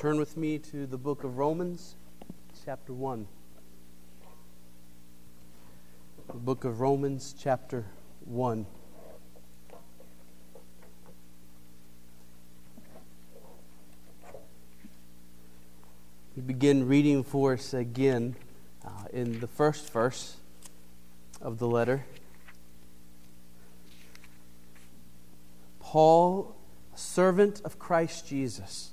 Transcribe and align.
turn 0.00 0.16
with 0.16 0.34
me 0.34 0.58
to 0.58 0.86
the 0.86 0.96
book 0.96 1.24
of 1.24 1.36
Romans, 1.36 1.94
chapter 2.64 2.90
1. 2.90 3.26
The 6.28 6.38
book 6.38 6.64
of 6.64 6.80
Romans, 6.80 7.34
chapter 7.38 7.84
1. 8.24 8.64
We 16.34 16.42
begin 16.46 16.88
reading 16.88 17.22
for 17.22 17.52
us 17.52 17.74
again 17.74 18.36
uh, 18.82 18.88
in 19.12 19.40
the 19.40 19.48
first 19.48 19.92
verse 19.92 20.36
of 21.42 21.58
the 21.58 21.68
letter. 21.68 22.06
Paul, 25.78 26.56
servant 26.94 27.60
of 27.66 27.78
Christ 27.78 28.26
Jesus 28.26 28.92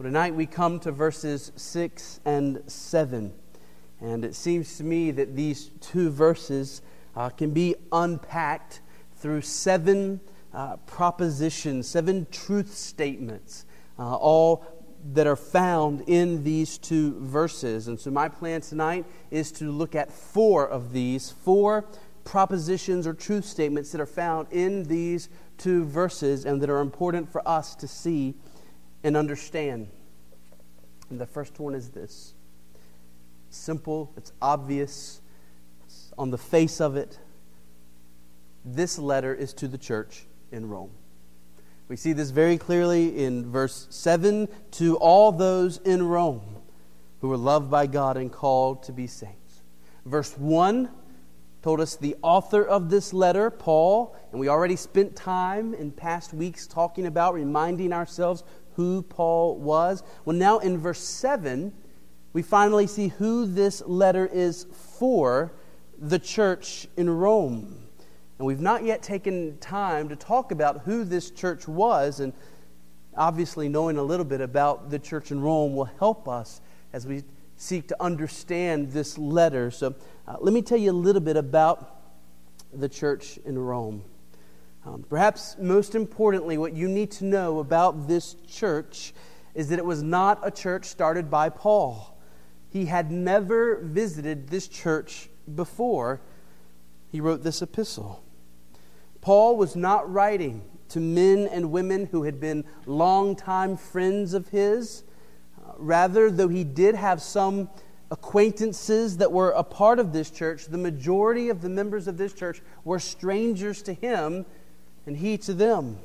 Well, 0.00 0.06
tonight 0.06 0.34
we 0.34 0.46
come 0.46 0.80
to 0.80 0.92
verses 0.92 1.52
6 1.56 2.20
and 2.24 2.62
7. 2.66 3.34
And 4.00 4.24
it 4.24 4.34
seems 4.34 4.78
to 4.78 4.82
me 4.82 5.10
that 5.10 5.36
these 5.36 5.72
two 5.82 6.08
verses 6.08 6.80
uh, 7.14 7.28
can 7.28 7.50
be 7.50 7.74
unpacked 7.92 8.80
through 9.16 9.42
seven 9.42 10.20
uh, 10.54 10.78
propositions, 10.78 11.86
seven 11.86 12.26
truth 12.30 12.72
statements, 12.74 13.66
uh, 13.98 14.14
all 14.14 14.64
that 15.12 15.26
are 15.26 15.36
found 15.36 16.00
in 16.06 16.44
these 16.44 16.78
two 16.78 17.20
verses. 17.20 17.86
And 17.86 18.00
so, 18.00 18.10
my 18.10 18.30
plan 18.30 18.62
tonight 18.62 19.04
is 19.30 19.52
to 19.52 19.70
look 19.70 19.94
at 19.94 20.10
four 20.10 20.66
of 20.66 20.94
these, 20.94 21.30
four 21.30 21.84
propositions 22.24 23.06
or 23.06 23.12
truth 23.12 23.44
statements 23.44 23.92
that 23.92 24.00
are 24.00 24.06
found 24.06 24.48
in 24.50 24.84
these 24.84 25.28
two 25.58 25.84
verses 25.84 26.46
and 26.46 26.62
that 26.62 26.70
are 26.70 26.80
important 26.80 27.30
for 27.30 27.46
us 27.46 27.74
to 27.74 27.86
see 27.86 28.34
and 29.02 29.16
understand. 29.16 29.88
And 31.08 31.20
the 31.20 31.26
first 31.26 31.58
one 31.58 31.74
is 31.74 31.90
this 31.90 32.34
simple, 33.50 34.12
it's 34.16 34.32
obvious, 34.40 35.20
it's 35.84 36.12
on 36.16 36.30
the 36.30 36.38
face 36.38 36.80
of 36.80 36.96
it. 36.96 37.18
This 38.64 38.98
letter 38.98 39.34
is 39.34 39.52
to 39.54 39.68
the 39.68 39.78
church 39.78 40.26
in 40.52 40.68
Rome. 40.68 40.90
We 41.88 41.96
see 41.96 42.12
this 42.12 42.30
very 42.30 42.56
clearly 42.56 43.24
in 43.24 43.50
verse 43.50 43.88
7 43.90 44.46
to 44.72 44.96
all 44.98 45.32
those 45.32 45.78
in 45.78 46.06
Rome 46.06 46.58
who 47.20 47.32
are 47.32 47.36
loved 47.36 47.70
by 47.70 47.86
God 47.86 48.16
and 48.16 48.32
called 48.32 48.84
to 48.84 48.92
be 48.92 49.06
saints. 49.06 49.62
Verse 50.04 50.36
1 50.38 50.88
told 51.62 51.80
us 51.80 51.96
the 51.96 52.16
author 52.22 52.64
of 52.64 52.88
this 52.88 53.12
letter, 53.12 53.50
Paul, 53.50 54.16
and 54.30 54.40
we 54.40 54.48
already 54.48 54.76
spent 54.76 55.14
time 55.14 55.74
in 55.74 55.90
past 55.90 56.32
weeks 56.32 56.66
talking 56.66 57.06
about 57.06 57.34
reminding 57.34 57.92
ourselves 57.92 58.44
who 58.80 59.02
Paul 59.02 59.56
was. 59.58 60.02
Well, 60.24 60.34
now 60.34 60.58
in 60.58 60.78
verse 60.78 61.00
7, 61.00 61.70
we 62.32 62.40
finally 62.40 62.86
see 62.86 63.08
who 63.08 63.44
this 63.44 63.82
letter 63.84 64.26
is 64.26 64.64
for 64.98 65.52
the 65.98 66.18
church 66.18 66.88
in 66.96 67.10
Rome. 67.10 67.76
And 68.38 68.46
we've 68.46 68.62
not 68.62 68.82
yet 68.82 69.02
taken 69.02 69.58
time 69.58 70.08
to 70.08 70.16
talk 70.16 70.50
about 70.50 70.80
who 70.86 71.04
this 71.04 71.30
church 71.30 71.68
was. 71.68 72.20
And 72.20 72.32
obviously, 73.14 73.68
knowing 73.68 73.98
a 73.98 74.02
little 74.02 74.24
bit 74.24 74.40
about 74.40 74.88
the 74.88 74.98
church 74.98 75.30
in 75.30 75.42
Rome 75.42 75.76
will 75.76 75.90
help 75.98 76.26
us 76.26 76.62
as 76.94 77.06
we 77.06 77.22
seek 77.58 77.86
to 77.88 78.02
understand 78.02 78.92
this 78.92 79.18
letter. 79.18 79.70
So, 79.70 79.94
uh, 80.26 80.36
let 80.40 80.54
me 80.54 80.62
tell 80.62 80.78
you 80.78 80.90
a 80.90 80.92
little 80.92 81.20
bit 81.20 81.36
about 81.36 82.00
the 82.72 82.88
church 82.88 83.38
in 83.44 83.58
Rome. 83.58 84.04
Um, 84.84 85.04
perhaps 85.08 85.56
most 85.58 85.94
importantly, 85.94 86.56
what 86.56 86.72
you 86.72 86.88
need 86.88 87.10
to 87.12 87.24
know 87.24 87.58
about 87.58 88.08
this 88.08 88.34
church 88.46 89.12
is 89.54 89.68
that 89.68 89.78
it 89.78 89.84
was 89.84 90.02
not 90.02 90.40
a 90.42 90.50
church 90.50 90.86
started 90.86 91.30
by 91.30 91.50
Paul. 91.50 92.16
He 92.70 92.86
had 92.86 93.10
never 93.10 93.80
visited 93.82 94.48
this 94.48 94.68
church 94.68 95.28
before 95.54 96.20
he 97.10 97.20
wrote 97.20 97.42
this 97.42 97.60
epistle. 97.60 98.22
Paul 99.20 99.56
was 99.56 99.76
not 99.76 100.10
writing 100.10 100.62
to 100.90 101.00
men 101.00 101.46
and 101.46 101.70
women 101.70 102.06
who 102.06 102.22
had 102.22 102.40
been 102.40 102.64
longtime 102.86 103.76
friends 103.76 104.32
of 104.32 104.48
his. 104.48 105.04
Uh, 105.58 105.72
rather, 105.76 106.30
though 106.30 106.48
he 106.48 106.64
did 106.64 106.94
have 106.94 107.20
some 107.20 107.68
acquaintances 108.10 109.18
that 109.18 109.30
were 109.30 109.50
a 109.50 109.62
part 109.62 109.98
of 109.98 110.12
this 110.12 110.30
church, 110.30 110.66
the 110.66 110.78
majority 110.78 111.48
of 111.48 111.60
the 111.60 111.68
members 111.68 112.08
of 112.08 112.16
this 112.16 112.32
church 112.32 112.62
were 112.84 112.98
strangers 112.98 113.82
to 113.82 113.92
him 113.92 114.46
and 115.06 115.16
he 115.16 115.38
to 115.38 115.54
them. 115.54 115.98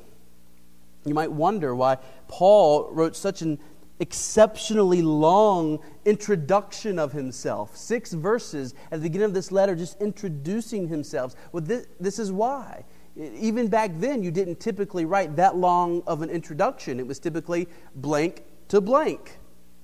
You 1.04 1.14
might 1.14 1.30
wonder 1.30 1.74
why 1.74 1.98
Paul 2.28 2.90
wrote 2.90 3.16
such 3.16 3.42
an 3.42 3.58
exceptionally 3.98 5.02
long 5.02 5.78
introduction 6.04 6.98
of 6.98 7.12
himself. 7.12 7.76
Six 7.76 8.12
verses 8.12 8.74
at 8.90 9.00
the 9.00 9.08
beginning 9.08 9.26
of 9.26 9.34
this 9.34 9.52
letter, 9.52 9.74
just 9.74 10.00
introducing 10.00 10.88
himself. 10.88 11.34
Well, 11.52 11.62
this, 11.62 11.86
this 12.00 12.18
is 12.18 12.32
why. 12.32 12.84
Even 13.16 13.68
back 13.68 13.92
then, 13.94 14.22
you 14.22 14.30
didn't 14.30 14.60
typically 14.60 15.06
write 15.06 15.36
that 15.36 15.56
long 15.56 16.02
of 16.06 16.20
an 16.20 16.28
introduction. 16.28 17.00
It 17.00 17.06
was 17.06 17.18
typically 17.18 17.68
blank 17.94 18.44
to 18.68 18.80
blank, 18.80 19.38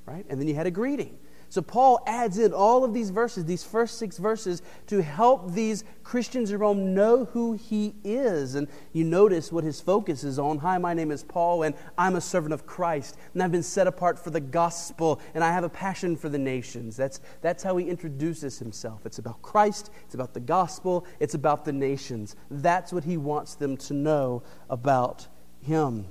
right? 0.05 0.27
And 0.29 0.39
then 0.39 0.49
you 0.49 0.55
had 0.55 0.67
a 0.67 0.71
greeting. 0.71 1.19
So 1.53 1.61
Paul 1.61 2.01
adds 2.07 2.39
in 2.39 2.55
all 2.55 2.83
of 2.83 2.95
these 2.95 3.11
verses, 3.11 3.45
these 3.45 3.63
first 3.63 3.99
six 3.99 4.17
verses, 4.17 4.63
to 4.87 5.03
help 5.03 5.53
these 5.53 5.85
Christians 6.03 6.51
in 6.51 6.59
Rome 6.59 6.95
know 6.95 7.27
who 7.27 7.53
he 7.53 7.95
is. 8.05 8.55
And 8.55 8.69
you 8.95 9.05
notice 9.05 9.53
what 9.53 9.63
his 9.63 9.79
focus 9.79 10.25
is 10.25 10.39
on. 10.39 10.57
Hi, 10.61 10.79
my 10.79 10.95
name 10.95 11.11
is 11.11 11.23
Paul, 11.23 11.65
and 11.65 11.75
I'm 11.99 12.17
a 12.17 12.23
servant 12.23 12.55
of 12.55 12.65
Christ, 12.65 13.19
and 13.35 13.43
I've 13.43 13.53
been 13.53 13.63
set 13.63 13.87
apart 13.87 14.19
for 14.19 14.31
the 14.31 14.41
gospel, 14.41 15.21
and 15.35 15.45
I 15.45 15.53
have 15.53 15.63
a 15.63 15.69
passion 15.69 16.17
for 16.17 16.31
the 16.31 16.39
nations. 16.39 16.97
That's, 16.97 17.21
that's 17.43 17.63
how 17.63 17.77
he 17.77 17.87
introduces 17.87 18.59
himself. 18.59 19.05
It's 19.05 19.19
about 19.19 19.43
Christ, 19.43 19.91
it's 20.07 20.15
about 20.15 20.33
the 20.33 20.41
gospel, 20.41 21.07
it's 21.21 21.35
about 21.35 21.67
the 21.67 21.73
nations. 21.75 22.35
That's 22.51 22.95
what 22.95 23.05
he 23.05 23.19
wants 23.19 23.57
them 23.57 23.77
to 23.77 23.93
know 23.93 24.43
about 24.71 25.29
him. 25.61 26.07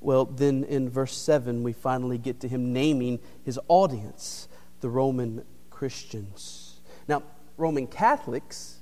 Well, 0.00 0.24
then 0.24 0.64
in 0.64 0.88
verse 0.88 1.14
7, 1.14 1.62
we 1.62 1.72
finally 1.72 2.16
get 2.16 2.40
to 2.40 2.48
him 2.48 2.72
naming 2.72 3.20
his 3.44 3.58
audience, 3.68 4.48
the 4.80 4.88
Roman 4.88 5.44
Christians. 5.68 6.80
Now, 7.06 7.22
Roman 7.58 7.86
Catholics 7.86 8.80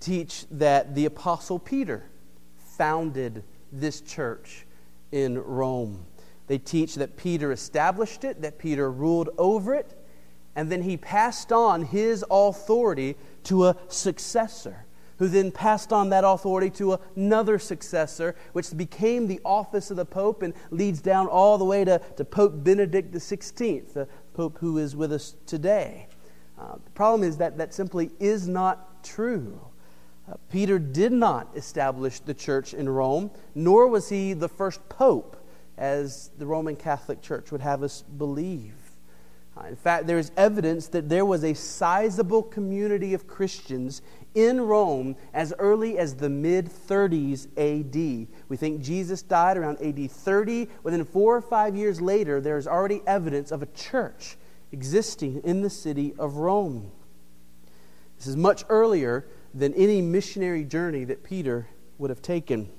teach 0.00 0.46
that 0.50 0.94
the 0.94 1.04
Apostle 1.04 1.58
Peter 1.58 2.04
founded 2.56 3.44
this 3.70 4.00
church 4.00 4.66
in 5.12 5.38
Rome. 5.38 6.06
They 6.46 6.58
teach 6.58 6.94
that 6.94 7.16
Peter 7.16 7.52
established 7.52 8.24
it, 8.24 8.40
that 8.40 8.58
Peter 8.58 8.90
ruled 8.90 9.30
over 9.36 9.74
it, 9.74 9.98
and 10.54 10.72
then 10.72 10.82
he 10.82 10.96
passed 10.96 11.52
on 11.52 11.82
his 11.82 12.24
authority 12.30 13.16
to 13.44 13.66
a 13.66 13.76
successor 13.88 14.85
who 15.18 15.28
then 15.28 15.50
passed 15.50 15.92
on 15.92 16.10
that 16.10 16.24
authority 16.24 16.70
to 16.70 16.98
another 17.16 17.58
successor, 17.58 18.34
which 18.52 18.76
became 18.76 19.26
the 19.26 19.40
office 19.44 19.90
of 19.90 19.96
the 19.96 20.04
Pope 20.04 20.42
and 20.42 20.54
leads 20.70 21.00
down 21.00 21.26
all 21.26 21.58
the 21.58 21.64
way 21.64 21.84
to, 21.84 22.00
to 22.16 22.24
Pope 22.24 22.64
Benedict 22.64 23.12
XVI, 23.12 23.92
the 23.92 24.08
Pope 24.34 24.58
who 24.58 24.78
is 24.78 24.94
with 24.94 25.12
us 25.12 25.34
today. 25.46 26.08
Uh, 26.58 26.76
the 26.84 26.90
problem 26.90 27.28
is 27.28 27.36
that 27.36 27.58
that 27.58 27.74
simply 27.74 28.10
is 28.18 28.48
not 28.48 29.04
true. 29.04 29.60
Uh, 30.30 30.34
Peter 30.50 30.78
did 30.78 31.12
not 31.12 31.48
establish 31.54 32.20
the 32.20 32.34
church 32.34 32.74
in 32.74 32.88
Rome, 32.88 33.30
nor 33.54 33.86
was 33.86 34.08
he 34.08 34.32
the 34.32 34.48
first 34.48 34.86
pope, 34.88 35.36
as 35.78 36.30
the 36.38 36.46
Roman 36.46 36.74
Catholic 36.74 37.20
Church 37.22 37.52
would 37.52 37.60
have 37.60 37.82
us 37.82 38.02
believe. 38.02 38.74
Uh, 39.56 39.66
in 39.66 39.76
fact, 39.76 40.06
there 40.06 40.18
is 40.18 40.32
evidence 40.36 40.88
that 40.88 41.08
there 41.08 41.24
was 41.24 41.44
a 41.44 41.54
sizable 41.54 42.42
community 42.42 43.14
of 43.14 43.26
Christians 43.26 44.02
in 44.36 44.60
Rome 44.60 45.16
as 45.34 45.52
early 45.58 45.98
as 45.98 46.14
the 46.14 46.28
mid 46.28 46.66
30s 46.66 47.46
AD. 47.56 48.28
We 48.48 48.56
think 48.56 48.82
Jesus 48.82 49.22
died 49.22 49.56
around 49.56 49.78
AD 49.80 50.10
30. 50.10 50.68
Within 50.84 51.04
four 51.04 51.34
or 51.34 51.42
five 51.42 51.74
years 51.74 52.00
later, 52.00 52.40
there 52.40 52.58
is 52.58 52.68
already 52.68 53.02
evidence 53.06 53.50
of 53.50 53.62
a 53.62 53.66
church 53.66 54.36
existing 54.70 55.40
in 55.42 55.62
the 55.62 55.70
city 55.70 56.14
of 56.18 56.36
Rome. 56.36 56.92
This 58.18 58.26
is 58.26 58.36
much 58.36 58.64
earlier 58.68 59.26
than 59.54 59.72
any 59.74 60.02
missionary 60.02 60.64
journey 60.64 61.04
that 61.04 61.24
Peter 61.24 61.66
would 61.98 62.10
have 62.10 62.22
taken. 62.22 62.70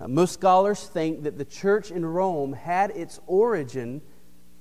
Uh, 0.00 0.08
most 0.08 0.34
scholars 0.34 0.84
think 0.84 1.22
that 1.22 1.38
the 1.38 1.44
church 1.44 1.90
in 1.90 2.04
Rome 2.04 2.52
had 2.52 2.90
its 2.90 3.20
origin 3.26 4.02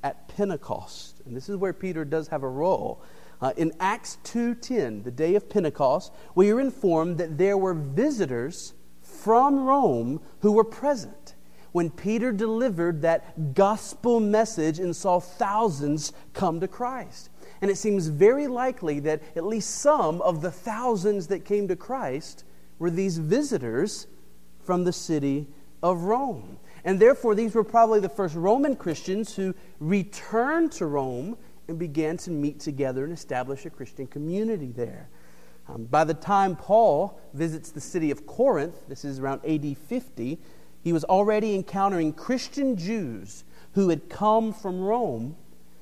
at 0.04 0.28
Pentecost. 0.28 1.22
And 1.26 1.36
this 1.36 1.50
is 1.50 1.58
where 1.58 1.74
Peter 1.74 2.06
does 2.06 2.28
have 2.28 2.44
a 2.44 2.50
role. 2.50 3.04
Uh, 3.42 3.54
in 3.58 3.72
Acts 3.80 4.18
2:10, 4.24 5.04
the 5.04 5.12
day 5.12 5.36
of 5.36 5.50
Pentecost, 5.50 6.12
we 6.36 6.52
are 6.52 6.60
informed 6.60 7.18
that 7.18 7.38
there 7.38 7.58
were 7.58 7.74
visitors 7.74 8.74
from 9.02 9.66
Rome 9.66 10.22
who 10.42 10.52
were 10.52 10.64
present 10.64 11.36
when 11.72 11.90
Peter 11.90 12.32
delivered 12.32 13.02
that 13.02 13.54
gospel 13.54 14.20
message 14.20 14.78
and 14.78 14.96
saw 14.96 15.20
thousands 15.20 16.12
come 16.34 16.60
to 16.60 16.68
Christ. 16.68 17.30
And 17.62 17.72
it 17.72 17.78
seems 17.78 18.08
very 18.08 18.48
likely 18.48 19.00
that 19.02 19.22
at 19.36 19.46
least 19.46 19.70
some 19.72 20.22
of 20.22 20.42
the 20.42 20.52
thousands 20.52 21.28
that 21.28 21.46
came 21.46 21.68
to 21.68 21.76
Christ 21.76 22.44
were 22.78 22.90
these 22.90 23.18
visitors 23.18 24.08
from 24.60 24.84
the 24.84 24.94
city 24.94 25.48
of 25.82 26.04
Rome. 26.04 26.58
And 26.84 27.00
therefore, 27.00 27.36
these 27.36 27.54
were 27.54 27.64
probably 27.64 28.00
the 28.00 28.10
first 28.10 28.36
Roman 28.36 28.76
Christians 28.76 29.36
who 29.36 29.54
returned 29.80 30.72
to 30.74 30.88
Rome 30.88 31.38
and 31.72 31.80
began 31.80 32.18
to 32.18 32.30
meet 32.30 32.60
together 32.60 33.04
and 33.04 33.12
establish 33.12 33.66
a 33.66 33.70
Christian 33.70 34.06
community 34.06 34.72
there. 34.72 35.10
Um, 35.68 35.86
by 35.86 36.04
the 36.04 36.14
time 36.14 36.56
Paul 36.56 37.20
visits 37.34 37.72
the 37.72 37.82
city 37.82 38.12
of 38.12 38.28
Corinth, 38.28 38.76
this 38.88 39.04
is 39.04 39.20
around 39.20 39.42
AD 39.46 39.78
50, 39.78 40.38
he 40.84 40.94
was 40.94 41.04
already 41.06 41.56
encountering 41.56 42.14
Christian 42.14 42.76
Jews 42.76 43.44
who 43.74 43.90
had 43.90 44.10
come 44.10 44.54
from 44.54 44.82
Rome 44.82 45.36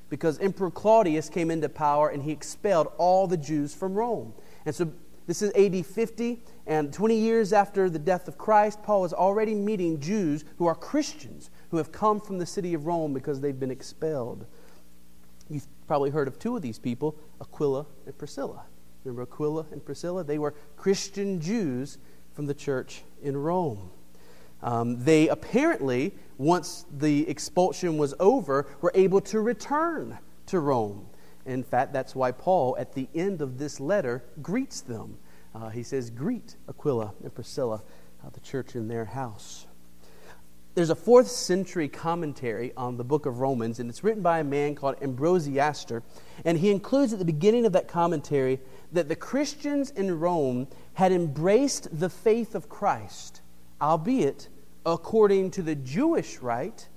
because 0.08 0.38
Emperor 0.38 0.70
Claudius 0.70 1.28
came 1.28 1.50
into 1.50 1.68
power 1.68 2.08
and 2.08 2.22
he 2.22 2.30
expelled 2.30 2.88
all 2.98 3.26
the 3.26 3.36
Jews 3.36 3.74
from 3.74 3.94
Rome. 3.94 4.32
And 4.64 4.74
so 4.74 4.92
this 5.26 5.42
is 5.42 5.52
AD 5.54 5.86
50, 5.86 6.40
and 6.66 6.92
20 6.92 7.16
years 7.16 7.52
after 7.52 7.88
the 7.88 7.98
death 7.98 8.26
of 8.26 8.36
Christ, 8.36 8.82
Paul 8.82 9.04
is 9.04 9.12
already 9.12 9.54
meeting 9.54 10.00
Jews 10.00 10.44
who 10.58 10.66
are 10.66 10.74
Christians 10.74 11.50
who 11.70 11.76
have 11.76 11.92
come 11.92 12.20
from 12.20 12.38
the 12.38 12.46
city 12.46 12.74
of 12.74 12.86
Rome 12.86 13.14
because 13.14 13.40
they've 13.40 13.58
been 13.58 13.70
expelled. 13.70 14.46
You've 15.48 15.66
probably 15.90 16.10
heard 16.10 16.28
of 16.28 16.38
two 16.38 16.54
of 16.54 16.62
these 16.62 16.78
people, 16.78 17.16
Aquila 17.40 17.84
and 18.06 18.16
Priscilla. 18.16 18.62
Remember 19.02 19.22
Aquila 19.22 19.66
and 19.72 19.84
Priscilla? 19.84 20.22
They 20.22 20.38
were 20.38 20.54
Christian 20.76 21.40
Jews 21.40 21.98
from 22.32 22.46
the 22.46 22.54
church 22.54 23.02
in 23.24 23.36
Rome. 23.36 23.90
Um, 24.62 25.02
they 25.02 25.26
apparently, 25.26 26.14
once 26.38 26.86
the 26.96 27.28
expulsion 27.28 27.98
was 27.98 28.14
over, 28.20 28.68
were 28.80 28.92
able 28.94 29.20
to 29.22 29.40
return 29.40 30.16
to 30.46 30.60
Rome. 30.60 31.06
In 31.44 31.64
fact, 31.64 31.92
that's 31.92 32.14
why 32.14 32.30
Paul, 32.30 32.76
at 32.78 32.94
the 32.94 33.08
end 33.12 33.42
of 33.42 33.58
this 33.58 33.80
letter, 33.80 34.22
greets 34.40 34.82
them. 34.82 35.18
Uh, 35.56 35.70
he 35.70 35.82
says, 35.82 36.08
Greet 36.08 36.54
Aquila 36.68 37.14
and 37.24 37.34
Priscilla, 37.34 37.82
uh, 38.24 38.30
the 38.30 38.38
church 38.38 38.76
in 38.76 38.86
their 38.86 39.06
house 39.06 39.66
there's 40.74 40.90
a 40.90 40.94
fourth 40.94 41.28
century 41.28 41.88
commentary 41.88 42.72
on 42.76 42.96
the 42.96 43.04
book 43.04 43.26
of 43.26 43.40
Romans, 43.40 43.80
and 43.80 43.90
it's 43.90 44.04
written 44.04 44.22
by 44.22 44.38
a 44.38 44.44
man 44.44 44.74
called 44.74 45.00
Ambrosiaster. 45.00 46.02
And 46.44 46.58
he 46.58 46.70
includes 46.70 47.12
at 47.12 47.18
the 47.18 47.24
beginning 47.24 47.66
of 47.66 47.72
that 47.72 47.88
commentary 47.88 48.60
that 48.92 49.08
the 49.08 49.16
Christians 49.16 49.90
in 49.90 50.20
Rome 50.20 50.68
had 50.94 51.12
embraced 51.12 51.88
the 51.98 52.08
faith 52.08 52.54
of 52.54 52.68
Christ, 52.68 53.40
albeit 53.82 54.48
according 54.86 55.50
to 55.52 55.62
the 55.62 55.74
Jewish 55.74 56.38
rite, 56.38 56.88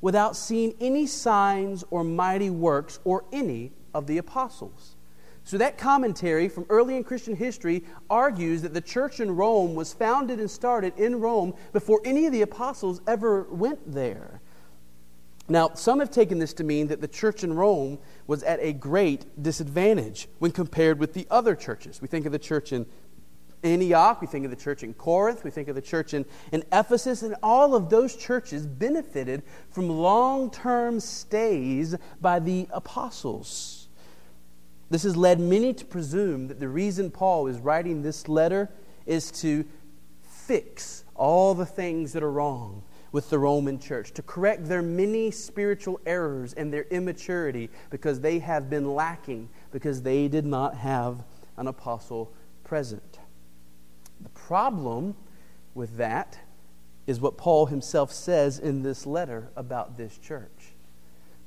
without 0.00 0.36
seeing 0.36 0.74
any 0.80 1.06
signs 1.06 1.84
or 1.90 2.04
mighty 2.04 2.50
works 2.50 3.00
or 3.04 3.24
any 3.32 3.72
of 3.92 4.06
the 4.06 4.18
apostles. 4.18 4.94
So, 5.48 5.56
that 5.56 5.78
commentary 5.78 6.50
from 6.50 6.66
early 6.68 6.94
in 6.94 7.04
Christian 7.04 7.34
history 7.34 7.82
argues 8.10 8.60
that 8.60 8.74
the 8.74 8.82
church 8.82 9.18
in 9.18 9.34
Rome 9.34 9.74
was 9.74 9.94
founded 9.94 10.40
and 10.40 10.50
started 10.50 10.92
in 10.98 11.20
Rome 11.20 11.54
before 11.72 12.02
any 12.04 12.26
of 12.26 12.32
the 12.32 12.42
apostles 12.42 13.00
ever 13.06 13.44
went 13.44 13.94
there. 13.94 14.42
Now, 15.48 15.70
some 15.72 16.00
have 16.00 16.10
taken 16.10 16.38
this 16.38 16.52
to 16.52 16.64
mean 16.64 16.88
that 16.88 17.00
the 17.00 17.08
church 17.08 17.44
in 17.44 17.54
Rome 17.54 17.98
was 18.26 18.42
at 18.42 18.60
a 18.60 18.74
great 18.74 19.42
disadvantage 19.42 20.28
when 20.38 20.50
compared 20.50 20.98
with 20.98 21.14
the 21.14 21.26
other 21.30 21.54
churches. 21.54 22.02
We 22.02 22.08
think 22.08 22.26
of 22.26 22.32
the 22.32 22.38
church 22.38 22.74
in 22.74 22.84
Antioch, 23.62 24.20
we 24.20 24.26
think 24.26 24.44
of 24.44 24.50
the 24.50 24.56
church 24.56 24.82
in 24.82 24.92
Corinth, 24.92 25.44
we 25.44 25.50
think 25.50 25.68
of 25.68 25.74
the 25.74 25.80
church 25.80 26.12
in, 26.12 26.26
in 26.52 26.62
Ephesus, 26.72 27.22
and 27.22 27.34
all 27.42 27.74
of 27.74 27.88
those 27.88 28.14
churches 28.14 28.66
benefited 28.66 29.42
from 29.70 29.88
long 29.88 30.50
term 30.50 31.00
stays 31.00 31.96
by 32.20 32.38
the 32.38 32.68
apostles. 32.70 33.77
This 34.90 35.02
has 35.02 35.16
led 35.16 35.38
many 35.38 35.74
to 35.74 35.84
presume 35.84 36.48
that 36.48 36.60
the 36.60 36.68
reason 36.68 37.10
Paul 37.10 37.46
is 37.46 37.58
writing 37.58 38.02
this 38.02 38.28
letter 38.28 38.70
is 39.06 39.30
to 39.42 39.64
fix 40.22 41.04
all 41.14 41.54
the 41.54 41.66
things 41.66 42.12
that 42.12 42.22
are 42.22 42.30
wrong 42.30 42.82
with 43.12 43.30
the 43.30 43.38
Roman 43.38 43.78
church, 43.78 44.12
to 44.12 44.22
correct 44.22 44.66
their 44.66 44.82
many 44.82 45.30
spiritual 45.30 45.98
errors 46.04 46.52
and 46.52 46.72
their 46.72 46.82
immaturity 46.84 47.70
because 47.90 48.20
they 48.20 48.38
have 48.38 48.68
been 48.68 48.94
lacking, 48.94 49.48
because 49.72 50.02
they 50.02 50.28
did 50.28 50.44
not 50.44 50.76
have 50.76 51.24
an 51.56 51.66
apostle 51.66 52.32
present. 52.64 53.18
The 54.20 54.28
problem 54.30 55.16
with 55.74 55.96
that 55.96 56.38
is 57.06 57.20
what 57.20 57.38
Paul 57.38 57.66
himself 57.66 58.12
says 58.12 58.58
in 58.58 58.82
this 58.82 59.06
letter 59.06 59.50
about 59.56 59.96
this 59.96 60.18
church. 60.18 60.74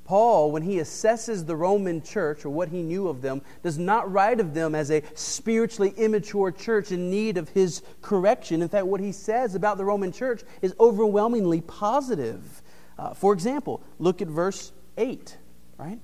Paul, 0.04 0.50
when 0.50 0.62
he 0.62 0.76
assesses 0.76 1.46
the 1.46 1.56
Roman 1.56 2.02
church 2.02 2.44
or 2.44 2.50
what 2.50 2.68
he 2.68 2.82
knew 2.82 3.08
of 3.08 3.22
them, 3.22 3.42
does 3.62 3.78
not 3.78 4.10
write 4.12 4.40
of 4.40 4.52
them 4.52 4.74
as 4.74 4.90
a 4.90 5.02
spiritually 5.14 5.94
immature 5.96 6.50
church 6.50 6.90
in 6.90 7.10
need 7.10 7.38
of 7.38 7.48
his 7.50 7.82
correction. 8.00 8.62
In 8.62 8.68
fact, 8.68 8.86
what 8.86 9.00
he 9.00 9.12
says 9.12 9.54
about 9.54 9.78
the 9.78 9.84
Roman 9.84 10.12
church 10.12 10.42
is 10.60 10.74
overwhelmingly 10.80 11.60
positive. 11.60 12.62
Uh, 12.98 13.14
for 13.14 13.32
example, 13.32 13.82
look 13.98 14.20
at 14.20 14.28
verse 14.28 14.72
8, 14.96 15.36
right? 15.78 15.98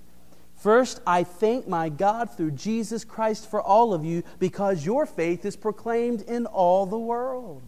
First, 0.55 1.01
I 1.07 1.25
thank 1.25 1.69
my 1.69 1.89
God 1.89 2.31
through 2.37 2.53
Jesus 2.53 3.05
Christ 3.05 3.49
for 3.49 3.63
all 3.63 3.95
of 3.95 4.05
you 4.05 4.23
because 4.39 4.85
your 4.85 5.07
faith 5.07 5.45
is 5.45 5.57
proclaimed 5.57 6.23
in 6.23 6.47
all 6.47 6.87
the 6.87 6.99
world. 6.99 7.63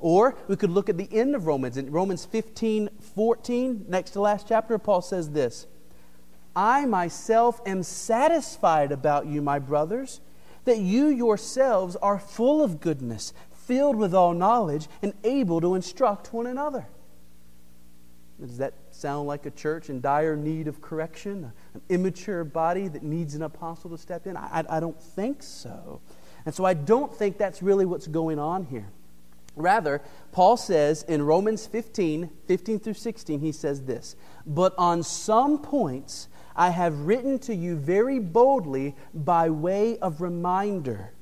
Or 0.00 0.34
we 0.48 0.56
could 0.56 0.70
look 0.70 0.88
at 0.88 0.96
the 0.96 1.08
end 1.12 1.34
of 1.34 1.46
Romans. 1.46 1.76
In 1.76 1.92
Romans 1.92 2.24
15 2.24 2.88
14, 3.14 3.84
next 3.88 4.12
to 4.12 4.20
last 4.20 4.48
chapter, 4.48 4.78
Paul 4.78 5.02
says 5.02 5.30
this 5.30 5.66
I 6.56 6.86
myself 6.86 7.60
am 7.66 7.82
satisfied 7.82 8.92
about 8.92 9.26
you, 9.26 9.42
my 9.42 9.58
brothers, 9.58 10.20
that 10.64 10.78
you 10.78 11.06
yourselves 11.06 11.96
are 11.96 12.18
full 12.18 12.62
of 12.62 12.80
goodness, 12.80 13.32
filled 13.52 13.96
with 13.96 14.14
all 14.14 14.32
knowledge, 14.32 14.88
and 15.02 15.12
able 15.22 15.60
to 15.60 15.74
instruct 15.74 16.32
one 16.32 16.46
another. 16.46 16.86
Does 18.40 18.56
that 18.56 18.72
sound 18.90 19.28
like 19.28 19.44
a 19.44 19.50
church 19.50 19.90
in 19.90 20.00
dire 20.00 20.34
need 20.34 20.66
of 20.66 20.80
correction? 20.80 21.52
An 21.74 21.82
immature 21.90 22.42
body 22.42 22.88
that 22.88 23.02
needs 23.02 23.34
an 23.34 23.42
apostle 23.42 23.90
to 23.90 23.98
step 23.98 24.26
in? 24.26 24.36
I, 24.36 24.64
I 24.68 24.80
don't 24.80 25.00
think 25.00 25.42
so. 25.42 26.00
And 26.46 26.54
so 26.54 26.64
I 26.64 26.72
don't 26.72 27.14
think 27.14 27.36
that's 27.36 27.62
really 27.62 27.84
what's 27.84 28.06
going 28.06 28.38
on 28.38 28.64
here. 28.64 28.88
Rather, 29.56 30.00
Paul 30.32 30.56
says 30.56 31.02
in 31.02 31.22
Romans 31.22 31.66
15, 31.66 32.30
15 32.46 32.78
through 32.78 32.94
16, 32.94 33.40
he 33.40 33.52
says 33.52 33.82
this 33.82 34.16
But 34.46 34.74
on 34.78 35.02
some 35.02 35.58
points 35.58 36.28
I 36.56 36.70
have 36.70 37.06
written 37.06 37.38
to 37.40 37.54
you 37.54 37.76
very 37.76 38.18
boldly 38.18 38.94
by 39.14 39.50
way 39.50 39.98
of 39.98 40.20
reminder, 40.20 41.12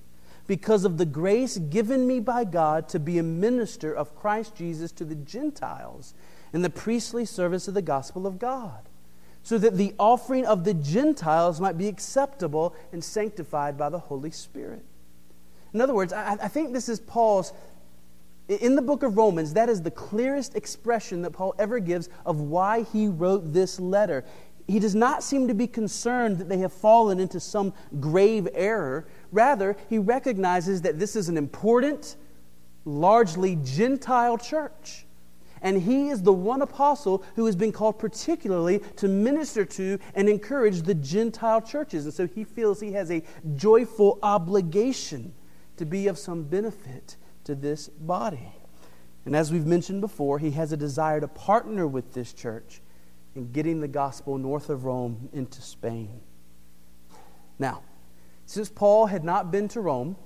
because 0.47 0.85
of 0.85 0.99
the 0.99 1.07
grace 1.07 1.59
given 1.59 2.07
me 2.07 2.21
by 2.21 2.45
God 2.45 2.89
to 2.91 2.99
be 2.99 3.19
a 3.19 3.23
minister 3.23 3.93
of 3.93 4.17
Christ 4.17 4.55
Jesus 4.57 4.93
to 4.93 5.05
the 5.05 5.15
Gentiles 5.15 6.15
in 6.53 6.63
the 6.63 6.71
priestly 6.71 7.25
service 7.25 7.69
of 7.69 7.75
the 7.75 7.83
gospel 7.83 8.27
of 8.27 8.39
God, 8.39 8.89
so 9.43 9.59
that 9.59 9.77
the 9.77 9.95
offering 9.99 10.47
of 10.47 10.65
the 10.65 10.75
Gentiles 10.75 11.61
might 11.61 11.77
be 11.79 11.89
acceptable 11.89 12.75
and 12.93 13.05
sanctified 13.05 13.77
by 13.77 13.91
the 13.91 13.99
Holy 13.99 14.31
Spirit. 14.31 14.85
In 15.75 15.81
other 15.81 15.95
words, 15.95 16.13
I, 16.13 16.33
I 16.33 16.49
think 16.49 16.73
this 16.73 16.89
is 16.89 17.01
Paul's 17.01 17.53
in 18.49 18.75
the 18.75 18.83
book 18.83 19.03
of 19.03 19.17
Romans, 19.17 19.53
that 19.53 19.69
is 19.69 19.83
the 19.83 19.91
clearest 19.91 20.57
expression 20.57 21.23
that 21.23 21.33
Paul 21.33 21.55
ever 21.59 21.79
gives 21.79 22.09
of 22.25 22.41
why 22.41 22.83
he 22.83 23.07
wrote 23.07 23.53
this 23.53 23.79
letter. 23.79 24.25
He 24.67 24.79
does 24.79 24.95
not 24.95 25.23
seem 25.23 25.49
to 25.49 25.55
be 25.55 25.67
concerned 25.67 26.39
that 26.39 26.49
they 26.49 26.59
have 26.59 26.73
fallen 26.73 27.21
into 27.21 27.41
some 27.41 27.75
grave 28.01 28.49
error. 28.55 29.07
Rather, 29.33 29.77
he 29.91 29.99
recognizes 29.99 30.83
that 30.83 30.99
this 30.99 31.15
is 31.15 31.29
an 31.29 31.37
important, 31.37 32.17
largely 32.85 33.57
Gentile 33.57 34.39
church. 34.39 35.05
And 35.61 35.83
he 35.83 36.09
is 36.09 36.23
the 36.23 36.33
one 36.33 36.63
apostle 36.63 37.25
who 37.35 37.45
has 37.47 37.57
been 37.57 37.73
called 37.73 37.99
particularly 37.99 38.79
to 38.97 39.09
minister 39.09 39.65
to 39.65 39.99
and 40.15 40.29
encourage 40.29 40.83
the 40.83 40.95
Gentile 40.95 41.61
churches. 41.61 42.05
And 42.05 42.15
so 42.15 42.27
he 42.27 42.45
feels 42.45 42.81
he 42.81 42.93
has 42.93 43.11
a 43.11 43.23
joyful 43.57 44.19
obligation 44.23 45.35
to 45.77 45.85
be 45.85 46.07
of 46.07 46.17
some 46.17 46.45
benefit 46.45 47.17
to 47.49 47.55
this 47.55 47.89
body. 47.89 48.53
And 49.25 49.35
as 49.35 49.51
we've 49.51 49.65
mentioned 49.65 50.03
before, 50.03 50.39
he 50.39 50.51
has 50.51 50.71
a 50.71 50.77
desire 50.77 51.19
to 51.19 51.29
partner 51.29 51.87
with 51.87 52.13
this 52.13 52.35
church 52.35 52.83
in 53.35 53.53
getting 53.53 53.81
the 53.81 53.89
gospel 53.89 54.37
north 54.37 54.69
of 54.69 54.85
Rome 54.85 55.31
into 55.33 55.63
Spain. 55.63 56.21
Now, 57.59 57.85
since 58.45 58.69
Paul 58.69 59.07
had 59.07 59.25
not 59.25 59.51
been 59.51 59.67
to 59.69 59.81
Rome, 59.81 60.17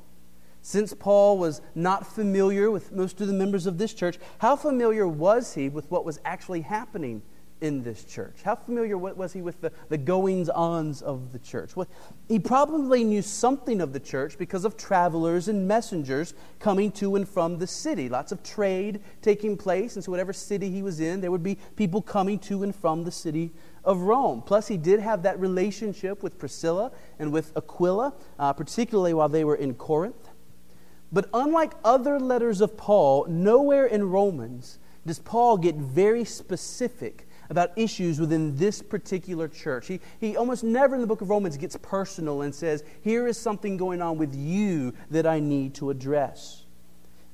since 0.62 0.95
Paul 0.95 1.38
was 1.38 1.61
not 1.76 2.12
familiar 2.12 2.73
with 2.73 2.91
most 2.91 3.21
of 3.21 3.29
the 3.29 3.33
members 3.33 3.67
of 3.67 3.79
this 3.79 3.95
church, 3.95 4.19
how 4.38 4.57
familiar 4.57 5.07
was 5.07 5.55
he 5.55 5.69
with 5.69 5.88
what 5.93 6.05
was 6.05 6.19
actually 6.25 6.62
happening 6.62 7.23
in 7.62 7.83
this 7.83 8.04
church? 8.04 8.42
How 8.45 8.57
familiar 8.57 8.99
was 8.99 9.33
he 9.33 9.40
with 9.40 9.61
the, 9.61 9.73
the 9.88 9.97
goings 9.97 10.50
ons 10.50 11.00
of 11.00 11.33
the 11.33 11.38
church? 11.38 11.76
Well, 11.76 11.87
he 12.28 12.38
probably 12.38 13.04
knew 13.04 13.23
something 13.23 13.81
of 13.81 13.92
the 13.92 14.00
church 14.00 14.37
because 14.37 14.64
of 14.64 14.76
travelers 14.76 15.49
and 15.49 15.66
messengers 15.66 16.35
coming 16.59 16.90
to 16.92 17.14
and 17.14 17.26
from 17.26 17.59
the 17.59 17.66
city. 17.66 18.09
Lots 18.09 18.33
of 18.33 18.42
trade 18.42 19.00
taking 19.23 19.57
place, 19.57 19.95
and 19.95 20.04
so 20.04 20.11
whatever 20.11 20.33
city 20.33 20.71
he 20.71 20.83
was 20.83 20.99
in, 21.00 21.21
there 21.21 21.31
would 21.31 21.45
be 21.45 21.57
people 21.76 22.02
coming 22.02 22.38
to 22.40 22.64
and 22.64 22.75
from 22.75 23.04
the 23.04 23.12
city 23.12 23.52
of 23.85 24.00
Rome. 24.00 24.42
Plus, 24.42 24.66
he 24.66 24.76
did 24.76 24.99
have 24.99 25.23
that 25.23 25.38
relationship 25.38 26.23
with 26.23 26.38
Priscilla 26.38 26.90
and 27.21 27.33
with 27.33 27.57
Aquila, 27.57 28.12
uh, 28.38 28.52
particularly 28.52 29.14
while 29.14 29.28
they 29.28 29.45
were 29.45 29.57
in 29.57 29.75
Corinth. 29.75 30.28
But 31.12 31.28
unlike 31.33 31.75
other 31.85 32.19
letters 32.19 32.61
of 32.61 32.76
Paul, 32.76 33.26
nowhere 33.28 33.87
in 33.87 34.11
Romans 34.11 34.81
does 35.07 35.19
Paul 35.19 35.59
get 35.59 35.76
very 35.76 36.25
specific 36.25 37.28
about 37.51 37.73
issues 37.77 38.21
within 38.21 38.57
this 38.57 38.83
particular 38.83 39.49
church. 39.49 39.87
He, 39.87 40.01
he 40.21 40.37
almost 40.37 40.65
never 40.65 40.95
in 40.95 41.01
the 41.01 41.07
book 41.07 41.21
of 41.21 41.31
Romans 41.31 41.57
gets 41.57 41.77
personal 41.77 42.43
and 42.43 42.55
says, 42.55 42.85
Here 43.03 43.27
is 43.27 43.39
something 43.39 43.77
going 43.77 44.03
on 44.03 44.19
with 44.19 44.35
you 44.35 44.95
that 45.11 45.27
I 45.27 45.41
need 45.41 45.75
to 45.75 45.91
address. 45.91 46.65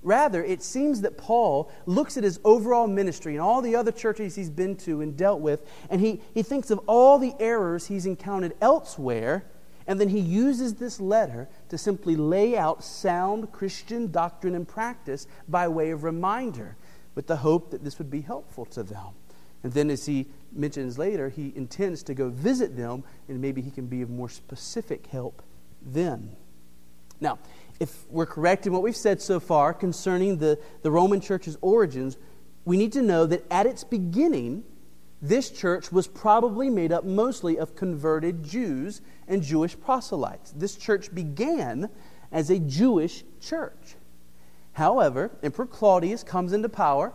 Rather, 0.03 0.45
it 0.45 0.63
seems 0.63 1.01
that 1.01 1.19
Paul 1.19 1.71
looks 1.85 2.17
at 2.17 2.25
his 2.25 2.39
overall 2.45 2.87
ministry 2.87 3.35
and 3.35 3.43
all 3.43 3.61
the 3.61 3.75
other 3.75 3.91
churches 3.91 4.37
he's 4.37 4.51
been 4.51 4.77
to 4.77 5.01
and 5.01 5.17
dealt 5.17 5.41
with, 5.41 5.69
and 5.91 6.01
he, 6.01 6.21
he 6.35 6.43
thinks 6.43 6.71
of 6.71 6.81
all 6.87 7.19
the 7.19 7.35
errors 7.41 7.87
he's 7.87 8.07
encountered 8.07 8.55
elsewhere 8.61 9.45
and 9.89 9.99
then 9.99 10.11
he 10.11 10.21
uses 10.21 10.75
this 10.75 11.01
letter 11.01 11.49
to 11.71 11.79
simply 11.79 12.15
lay 12.15 12.57
out 12.57 12.85
sound 12.85 13.51
Christian 13.51 14.13
doctrine 14.13 14.55
and 14.55 14.69
practice 14.69 15.27
by 15.49 15.67
way 15.67 15.91
of 15.91 16.05
reminder, 16.05 16.77
with 17.15 17.27
the 17.27 17.37
hope 17.37 17.71
that 17.71 17.83
this 17.83 17.99
would 17.99 18.11
be 18.11 18.21
helpful 18.21 18.67
to 18.67 18.83
them. 18.83 19.15
And 19.63 19.73
then, 19.73 19.91
as 19.91 20.07
he 20.07 20.27
mentions 20.53 20.99
later, 20.99 21.29
he 21.29 21.53
intends 21.57 22.03
to 22.05 22.15
go 22.15 22.29
visit 22.29 22.77
them, 22.77 23.05
and 23.29 23.41
maybe 23.41 23.61
he 23.61 23.71
can 23.71 23.87
be 23.87 24.03
of 24.03 24.11
more 24.11 24.29
specific 24.29 25.07
help 25.09 25.43
then. 25.83 26.37
Now, 27.21 27.39
if 27.81 28.09
we're 28.11 28.27
correct 28.27 28.67
in 28.67 28.73
what 28.73 28.83
we've 28.83 28.97
said 28.97 29.21
so 29.21 29.41
far 29.41 29.75
concerning 29.75 30.39
the, 30.39 30.59
the 30.83 30.91
Roman 30.91 31.21
church's 31.21 31.57
origins, 31.61 32.17
we 32.65 32.77
need 32.77 32.93
to 32.93 33.03
know 33.03 33.27
that 33.27 33.45
at 33.51 33.67
its 33.67 33.85
beginning, 33.85 34.65
this 35.21 35.51
church 35.51 35.91
was 35.91 36.07
probably 36.07 36.71
made 36.71 36.93
up 36.93 37.05
mostly 37.05 37.59
of 37.59 37.75
converted 37.75 38.45
Jews 38.45 39.01
and 39.27 39.43
Jewish 39.43 39.79
proselytes. 39.79 40.53
This 40.53 40.77
church 40.77 41.13
began 41.13 41.91
as 42.31 42.51
a 42.51 42.59
Jewish 42.59 43.25
church. 43.41 43.97
However, 44.73 45.33
Emperor 45.43 45.67
Claudius 45.67 46.23
comes 46.23 46.53
into 46.53 46.69
power. 46.69 47.13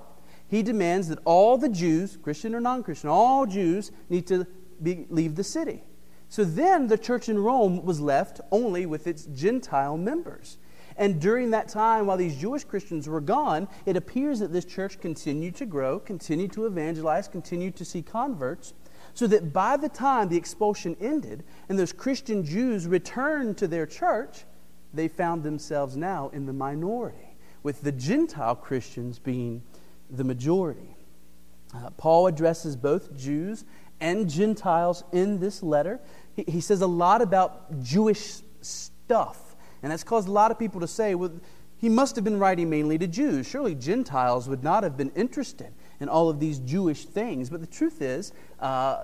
He 0.47 0.63
demands 0.63 1.07
that 1.07 1.19
all 1.25 1.57
the 1.57 1.69
Jews, 1.69 2.17
Christian 2.21 2.53
or 2.53 2.61
non 2.61 2.83
Christian, 2.83 3.09
all 3.09 3.45
Jews 3.45 3.91
need 4.09 4.27
to 4.27 4.45
be, 4.81 5.05
leave 5.09 5.35
the 5.35 5.43
city. 5.43 5.83
So 6.29 6.43
then 6.43 6.87
the 6.87 6.97
church 6.97 7.29
in 7.29 7.37
Rome 7.37 7.85
was 7.85 8.01
left 8.01 8.41
only 8.51 8.85
with 8.85 9.07
its 9.07 9.25
Gentile 9.25 9.97
members. 9.97 10.57
And 10.97 11.19
during 11.19 11.51
that 11.51 11.69
time, 11.69 12.05
while 12.05 12.17
these 12.17 12.35
Jewish 12.35 12.63
Christians 12.63 13.07
were 13.07 13.21
gone, 13.21 13.67
it 13.85 13.97
appears 13.97 14.39
that 14.39 14.53
this 14.53 14.65
church 14.65 14.99
continued 14.99 15.55
to 15.55 15.65
grow, 15.65 15.99
continued 15.99 16.51
to 16.53 16.65
evangelize, 16.65 17.27
continued 17.27 17.75
to 17.77 17.85
see 17.85 18.01
converts, 18.01 18.73
so 19.13 19.27
that 19.27 19.53
by 19.53 19.77
the 19.77 19.89
time 19.89 20.29
the 20.29 20.37
expulsion 20.37 20.95
ended 20.99 21.43
and 21.69 21.77
those 21.77 21.93
Christian 21.93 22.43
Jews 22.43 22.87
returned 22.87 23.57
to 23.57 23.67
their 23.67 23.85
church, 23.85 24.45
they 24.93 25.07
found 25.07 25.43
themselves 25.43 25.97
now 25.97 26.29
in 26.29 26.45
the 26.45 26.53
minority, 26.53 27.35
with 27.63 27.81
the 27.81 27.91
Gentile 27.91 28.55
Christians 28.55 29.19
being 29.19 29.63
the 30.15 30.23
majority. 30.23 30.95
Uh, 31.73 31.89
Paul 31.97 32.27
addresses 32.27 32.75
both 32.75 33.17
Jews 33.17 33.65
and 33.99 34.29
Gentiles 34.29 35.03
in 35.11 35.39
this 35.39 35.63
letter. 35.63 35.99
He, 36.35 36.43
he 36.47 36.61
says 36.61 36.81
a 36.81 36.87
lot 36.87 37.21
about 37.21 37.81
Jewish 37.81 38.41
stuff 38.61 39.53
and 39.83 39.91
that's 39.91 40.03
caused 40.03 40.29
a 40.29 40.31
lot 40.31 40.49
of 40.49 40.57
people 40.57 40.79
to 40.79 40.87
say, 40.87 41.13
well, 41.13 41.33
he 41.77 41.89
must 41.89 42.15
have 42.15 42.23
been 42.23 42.39
writing 42.39 42.69
mainly 42.69 42.97
to 42.97 43.05
Jews. 43.05 43.45
Surely 43.45 43.75
Gentiles 43.75 44.47
would 44.47 44.63
not 44.63 44.83
have 44.83 44.95
been 44.95 45.11
interested 45.11 45.73
in 45.99 46.07
all 46.07 46.29
of 46.29 46.39
these 46.39 46.59
Jewish 46.59 47.05
things. 47.05 47.49
But 47.49 47.59
the 47.59 47.67
truth 47.67 48.01
is, 48.01 48.31
uh, 48.61 49.03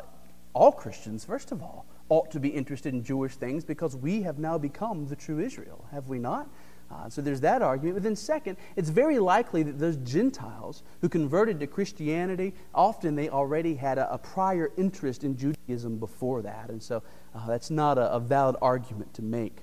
all 0.54 0.72
Christians, 0.72 1.26
first 1.26 1.52
of 1.52 1.62
all, 1.62 1.86
ought 2.08 2.32
to 2.32 2.40
be 2.40 2.48
interested 2.48 2.94
in 2.94 3.04
Jewish 3.04 3.36
things 3.36 3.66
because 3.66 3.96
we 3.96 4.22
have 4.22 4.40
now 4.40 4.58
become 4.58 5.08
the 5.08 5.16
true 5.18 5.40
Israel, 5.40 5.86
have 5.92 6.08
we 6.08 6.18
not? 6.18 6.50
Uh, 6.92 7.08
so 7.08 7.22
there's 7.22 7.42
that 7.42 7.62
argument. 7.62 7.96
But 7.96 8.04
then, 8.04 8.16
second, 8.16 8.58
it's 8.76 8.90
very 8.90 9.20
likely 9.20 9.62
that 9.64 9.78
those 9.78 9.98
Gentiles 9.98 10.82
who 11.02 11.10
converted 11.10 11.60
to 11.60 11.68
Christianity, 11.68 12.54
often 12.74 13.16
they 13.16 13.30
already 13.30 13.76
had 13.76 13.98
a, 13.98 14.12
a 14.12 14.18
prior 14.18 14.72
interest 14.78 15.24
in 15.24 15.38
Judaism 15.38 15.98
before 15.98 16.42
that. 16.42 16.70
And 16.70 16.82
so 16.82 17.04
uh, 17.36 17.46
that's 17.48 17.70
not 17.70 17.98
a, 17.98 18.12
a 18.14 18.20
valid 18.20 18.56
argument 18.62 19.14
to 19.16 19.22
make. 19.22 19.58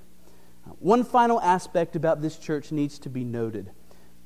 One 0.78 1.04
final 1.04 1.40
aspect 1.40 1.96
about 1.96 2.22
this 2.22 2.36
church 2.36 2.72
needs 2.72 2.98
to 3.00 3.08
be 3.08 3.24
noted. 3.24 3.70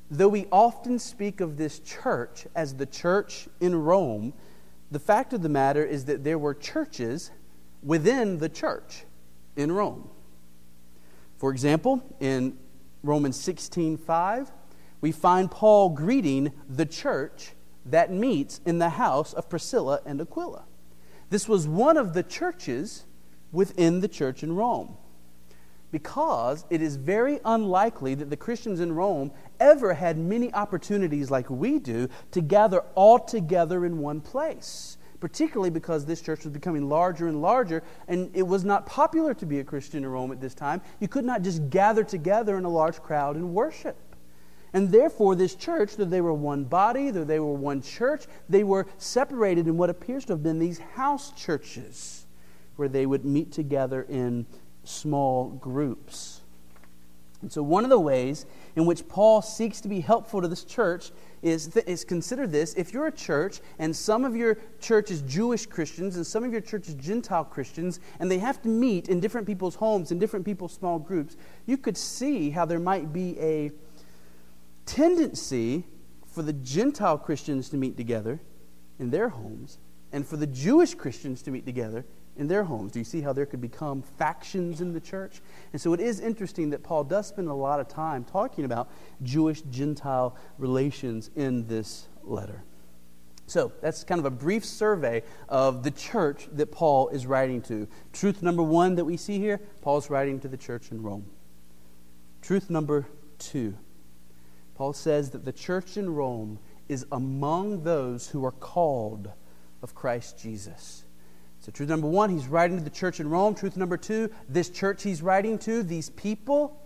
Though 0.09 0.27
we 0.27 0.47
often 0.51 0.99
speak 0.99 1.39
of 1.39 1.57
this 1.57 1.79
church 1.79 2.45
as 2.55 2.75
the 2.75 2.85
church 2.85 3.47
in 3.59 3.75
Rome, 3.75 4.33
the 4.91 4.99
fact 4.99 5.33
of 5.33 5.41
the 5.41 5.49
matter 5.49 5.83
is 5.85 6.05
that 6.05 6.23
there 6.23 6.37
were 6.37 6.53
churches 6.53 7.31
within 7.81 8.37
the 8.39 8.49
church 8.49 9.05
in 9.55 9.71
Rome. 9.71 10.09
For 11.37 11.51
example, 11.51 12.03
in 12.19 12.57
Romans 13.03 13.37
16:5, 13.37 14.51
we 15.01 15.11
find 15.11 15.49
Paul 15.49 15.89
greeting 15.89 16.51
the 16.69 16.85
church 16.85 17.53
that 17.85 18.11
meets 18.11 18.61
in 18.65 18.77
the 18.77 18.89
house 18.89 19.33
of 19.33 19.49
Priscilla 19.49 20.01
and 20.05 20.21
Aquila. 20.21 20.65
This 21.29 21.47
was 21.47 21.67
one 21.67 21.97
of 21.97 22.13
the 22.13 22.23
churches 22.23 23.05
within 23.51 24.01
the 24.01 24.07
church 24.07 24.43
in 24.43 24.55
Rome 24.55 24.97
because 25.91 26.65
it 26.69 26.81
is 26.81 26.95
very 26.95 27.39
unlikely 27.43 28.15
that 28.15 28.29
the 28.29 28.37
Christians 28.37 28.79
in 28.79 28.95
Rome 28.95 29.31
ever 29.59 29.93
had 29.93 30.17
many 30.17 30.53
opportunities 30.53 31.29
like 31.29 31.49
we 31.49 31.79
do 31.79 32.07
to 32.31 32.41
gather 32.41 32.79
all 32.95 33.19
together 33.19 33.85
in 33.85 33.99
one 33.99 34.21
place. 34.21 34.97
Particularly 35.21 35.69
because 35.69 36.05
this 36.05 36.19
church 36.19 36.43
was 36.43 36.51
becoming 36.51 36.89
larger 36.89 37.27
and 37.27 37.41
larger, 37.41 37.83
and 38.09 38.29
it 38.33 38.43
was 38.43 38.65
not 38.65 38.85
popular 38.85 39.33
to 39.35 39.45
be 39.45 39.59
a 39.59 39.63
Christian 39.63 40.03
in 40.03 40.09
Rome 40.09 40.33
at 40.33 40.41
this 40.41 40.53
time. 40.53 40.81
You 40.99 41.07
could 41.07 41.23
not 41.23 41.43
just 41.43 41.69
gather 41.69 42.03
together 42.03 42.57
in 42.57 42.65
a 42.65 42.69
large 42.69 43.01
crowd 43.01 43.37
and 43.37 43.53
worship. 43.53 43.95
And 44.73 44.89
therefore, 44.89 45.35
this 45.35 45.55
church, 45.55 45.95
though 45.95 46.05
they 46.05 46.21
were 46.21 46.33
one 46.33 46.63
body, 46.63 47.11
though 47.11 47.23
they 47.23 47.39
were 47.39 47.53
one 47.53 47.81
church, 47.81 48.25
they 48.49 48.63
were 48.63 48.87
separated 48.97 49.67
in 49.67 49.77
what 49.77 49.89
appears 49.89 50.25
to 50.25 50.33
have 50.33 50.43
been 50.43 50.59
these 50.59 50.79
house 50.79 51.31
churches 51.31 52.25
where 52.77 52.87
they 52.87 53.05
would 53.05 53.25
meet 53.25 53.51
together 53.51 54.05
in 54.09 54.45
small 54.83 55.49
groups. 55.49 56.41
And 57.41 57.51
so, 57.51 57.61
one 57.61 57.83
of 57.83 57.89
the 57.89 57.99
ways 57.99 58.45
in 58.75 58.85
which 58.85 59.07
Paul 59.07 59.41
seeks 59.41 59.81
to 59.81 59.87
be 59.87 59.99
helpful 59.99 60.41
to 60.41 60.47
this 60.47 60.63
church 60.63 61.11
is, 61.41 61.67
th- 61.67 61.85
is 61.87 62.03
consider 62.03 62.47
this 62.47 62.73
if 62.75 62.93
you're 62.93 63.07
a 63.07 63.11
church 63.11 63.61
and 63.79 63.95
some 63.95 64.25
of 64.25 64.35
your 64.35 64.57
church 64.79 65.11
is 65.11 65.21
Jewish 65.23 65.65
Christians 65.65 66.15
and 66.15 66.25
some 66.25 66.43
of 66.43 66.51
your 66.51 66.61
church 66.61 66.87
is 66.87 66.95
Gentile 66.95 67.45
Christians, 67.45 67.99
and 68.19 68.29
they 68.29 68.39
have 68.39 68.61
to 68.61 68.69
meet 68.69 69.09
in 69.09 69.19
different 69.19 69.47
people's 69.47 69.75
homes, 69.75 70.11
in 70.11 70.19
different 70.19 70.45
people's 70.45 70.73
small 70.73 70.99
groups, 70.99 71.37
you 71.65 71.77
could 71.77 71.97
see 71.97 72.49
how 72.49 72.65
there 72.65 72.79
might 72.79 73.11
be 73.11 73.39
a 73.39 73.71
tendency 74.85 75.85
for 76.25 76.41
the 76.41 76.53
Gentile 76.53 77.17
Christians 77.17 77.69
to 77.69 77.77
meet 77.77 77.97
together 77.97 78.39
in 78.99 79.09
their 79.09 79.29
homes 79.29 79.79
and 80.11 80.25
for 80.25 80.37
the 80.37 80.47
Jewish 80.47 80.93
Christians 80.93 81.41
to 81.43 81.51
meet 81.51 81.65
together 81.65 82.05
in 82.37 82.47
their 82.47 82.63
homes. 82.63 82.91
Do 82.91 82.99
you 82.99 83.05
see 83.05 83.21
how 83.21 83.33
there 83.33 83.45
could 83.45 83.61
become 83.61 84.01
factions 84.01 84.81
in 84.81 84.93
the 84.93 84.99
church? 84.99 85.41
And 85.73 85.81
so 85.81 85.93
it 85.93 85.99
is 85.99 86.19
interesting 86.19 86.69
that 86.71 86.83
Paul 86.83 87.03
does 87.03 87.27
spend 87.27 87.47
a 87.47 87.53
lot 87.53 87.79
of 87.79 87.87
time 87.87 88.23
talking 88.23 88.65
about 88.65 88.89
Jewish 89.21 89.61
Gentile 89.63 90.35
relations 90.57 91.29
in 91.35 91.67
this 91.67 92.07
letter. 92.23 92.63
So 93.47 93.73
that's 93.81 94.05
kind 94.05 94.19
of 94.19 94.25
a 94.25 94.31
brief 94.31 94.63
survey 94.63 95.23
of 95.49 95.83
the 95.83 95.91
church 95.91 96.47
that 96.53 96.71
Paul 96.71 97.09
is 97.09 97.25
writing 97.25 97.61
to. 97.63 97.87
Truth 98.13 98.41
number 98.41 98.63
one 98.63 98.95
that 98.95 99.05
we 99.05 99.17
see 99.17 99.39
here 99.39 99.59
Paul's 99.81 100.09
writing 100.09 100.39
to 100.39 100.47
the 100.47 100.57
church 100.57 100.91
in 100.91 101.01
Rome. 101.01 101.25
Truth 102.41 102.69
number 102.69 103.07
two 103.39 103.77
Paul 104.81 104.93
says 104.93 105.29
that 105.29 105.45
the 105.45 105.51
church 105.51 105.95
in 105.95 106.15
Rome 106.15 106.57
is 106.89 107.05
among 107.11 107.83
those 107.83 108.29
who 108.29 108.43
are 108.43 108.51
called 108.51 109.29
of 109.83 109.93
Christ 109.93 110.39
Jesus. 110.39 111.03
So, 111.61 111.71
truth 111.71 111.89
number 111.89 112.07
one, 112.07 112.31
he's 112.31 112.47
writing 112.47 112.77
to 112.77 112.83
the 112.83 112.89
church 112.89 113.19
in 113.19 113.29
Rome. 113.29 113.53
Truth 113.53 113.77
number 113.77 113.95
two, 113.95 114.31
this 114.49 114.69
church 114.69 115.03
he's 115.03 115.21
writing 115.21 115.59
to, 115.59 115.83
these 115.83 116.09
people, 116.09 116.81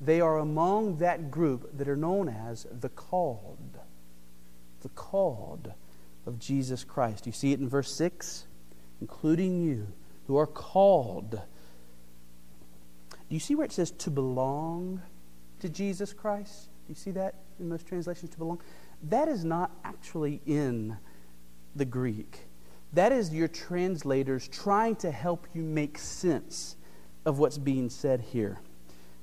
they 0.00 0.20
are 0.20 0.38
among 0.38 0.98
that 0.98 1.30
group 1.30 1.76
that 1.76 1.88
are 1.88 1.96
known 1.96 2.28
as 2.28 2.66
the 2.70 2.88
called. 2.88 3.78
The 4.82 4.90
called 4.90 5.72
of 6.24 6.38
Jesus 6.38 6.84
Christ. 6.84 7.26
You 7.26 7.32
see 7.32 7.52
it 7.52 7.58
in 7.58 7.68
verse 7.68 7.92
6? 7.96 8.46
Including 9.00 9.60
you, 9.60 9.88
who 10.28 10.36
are 10.36 10.46
called. 10.46 11.30
Do 11.30 11.38
you 13.28 13.40
see 13.40 13.56
where 13.56 13.64
it 13.64 13.72
says 13.72 13.90
to 13.90 14.10
belong 14.10 15.02
to 15.58 15.68
Jesus 15.68 16.12
Christ? 16.12 16.68
Do 16.86 16.90
you 16.90 16.94
see 16.94 17.10
that 17.12 17.34
in 17.58 17.68
most 17.68 17.88
translations, 17.88 18.30
to 18.30 18.38
belong? 18.38 18.60
That 19.02 19.26
is 19.26 19.44
not 19.44 19.72
actually 19.84 20.40
in 20.46 20.96
the 21.74 21.84
Greek. 21.84 22.46
That 22.92 23.12
is 23.12 23.32
your 23.32 23.48
translators 23.48 24.48
trying 24.48 24.96
to 24.96 25.10
help 25.10 25.46
you 25.54 25.62
make 25.62 25.98
sense 25.98 26.76
of 27.24 27.38
what's 27.38 27.58
being 27.58 27.88
said 27.88 28.20
here. 28.20 28.60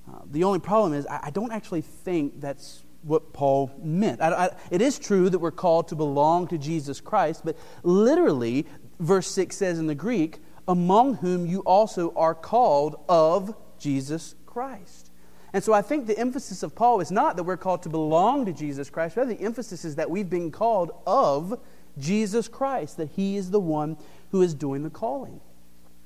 Uh, 0.07 0.19
the 0.31 0.43
only 0.43 0.59
problem 0.59 0.93
is, 0.93 1.05
I, 1.05 1.19
I, 1.23 1.29
don't 1.29 1.51
actually 1.51 1.81
think 1.81 2.41
that's 2.41 2.83
what 3.03 3.31
Paul 3.31 3.71
meant. 3.81 4.21
I, 4.21 4.45
I, 4.45 4.49
it 4.71 4.81
is 4.81 4.97
true 4.97 5.29
that 5.29 5.39
we're 5.39 5.51
called 5.51 5.89
to 5.89 5.95
belong 5.95 6.47
to 6.47 6.57
Jesus 6.57 6.99
Christ, 6.99 7.41
but 7.45 7.57
literally, 7.83 8.65
verse 8.99 9.29
6 9.31 9.55
says 9.55 9.77
in 9.77 9.85
the 9.85 9.95
Greek, 9.95 10.39
among 10.67 11.15
whom 11.15 11.45
you 11.45 11.59
also 11.61 12.13
are 12.15 12.33
called 12.33 12.95
of 13.07 13.55
Jesus 13.77 14.35
Christ. 14.45 15.11
And 15.53 15.63
so 15.63 15.73
I 15.73 15.81
think 15.81 16.05
the 16.07 16.17
emphasis 16.17 16.63
of 16.63 16.75
Paul 16.75 17.01
is 17.01 17.11
not 17.11 17.35
that 17.35 17.43
we're 17.43 17.57
called 17.57 17.83
to 17.83 17.89
belong 17.89 18.45
to 18.45 18.53
Jesus 18.53 18.89
Christ, 18.89 19.17
rather, 19.17 19.33
the 19.33 19.43
emphasis 19.43 19.83
is 19.83 19.95
that 19.95 20.09
we've 20.09 20.29
been 20.29 20.51
called 20.51 20.91
of 21.07 21.59
Jesus 21.97 22.47
Christ, 22.47 22.97
that 22.97 23.09
He 23.09 23.37
is 23.37 23.51
the 23.51 23.59
one 23.59 23.97
who 24.31 24.41
is 24.41 24.53
doing 24.53 24.83
the 24.83 24.89
calling. 24.89 25.41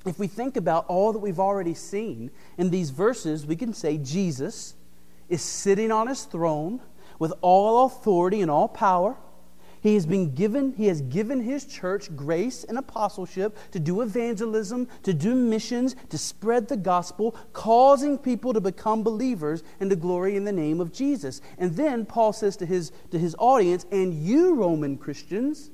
If 0.06 0.18
we 0.18 0.26
think 0.26 0.56
about 0.56 0.86
all 0.86 1.12
that 1.12 1.18
we've 1.18 1.40
already 1.40 1.74
seen 1.74 2.30
in 2.58 2.70
these 2.70 2.90
verses, 2.90 3.46
we 3.46 3.56
can 3.56 3.72
say 3.72 3.98
Jesus 3.98 4.74
is 5.28 5.42
sitting 5.42 5.90
on 5.90 6.08
His 6.08 6.24
throne 6.24 6.80
with 7.18 7.32
all 7.40 7.86
authority 7.86 8.40
and 8.40 8.50
all 8.50 8.68
power. 8.68 9.16
He 9.84 9.94
has 9.96 10.06
been 10.06 10.34
given, 10.34 10.72
he 10.72 10.86
has 10.86 11.02
given 11.02 11.42
his 11.42 11.66
church 11.66 12.14
grace 12.16 12.64
and 12.64 12.78
apostleship 12.78 13.54
to 13.72 13.78
do 13.78 14.00
evangelism, 14.00 14.88
to 15.02 15.12
do 15.12 15.34
missions, 15.34 15.94
to 16.08 16.16
spread 16.16 16.68
the 16.68 16.76
gospel, 16.78 17.36
causing 17.52 18.16
people 18.16 18.54
to 18.54 18.62
become 18.62 19.02
believers 19.02 19.62
and 19.80 19.90
to 19.90 19.96
glory 19.96 20.36
in 20.36 20.44
the 20.44 20.52
name 20.52 20.80
of 20.80 20.90
Jesus. 20.90 21.42
And 21.58 21.76
then 21.76 22.06
Paul 22.06 22.32
says 22.32 22.56
to 22.56 22.66
his, 22.66 22.92
to 23.10 23.18
his 23.18 23.36
audience, 23.38 23.84
and 23.92 24.14
you, 24.14 24.54
Roman 24.54 24.96
Christians, 24.96 25.70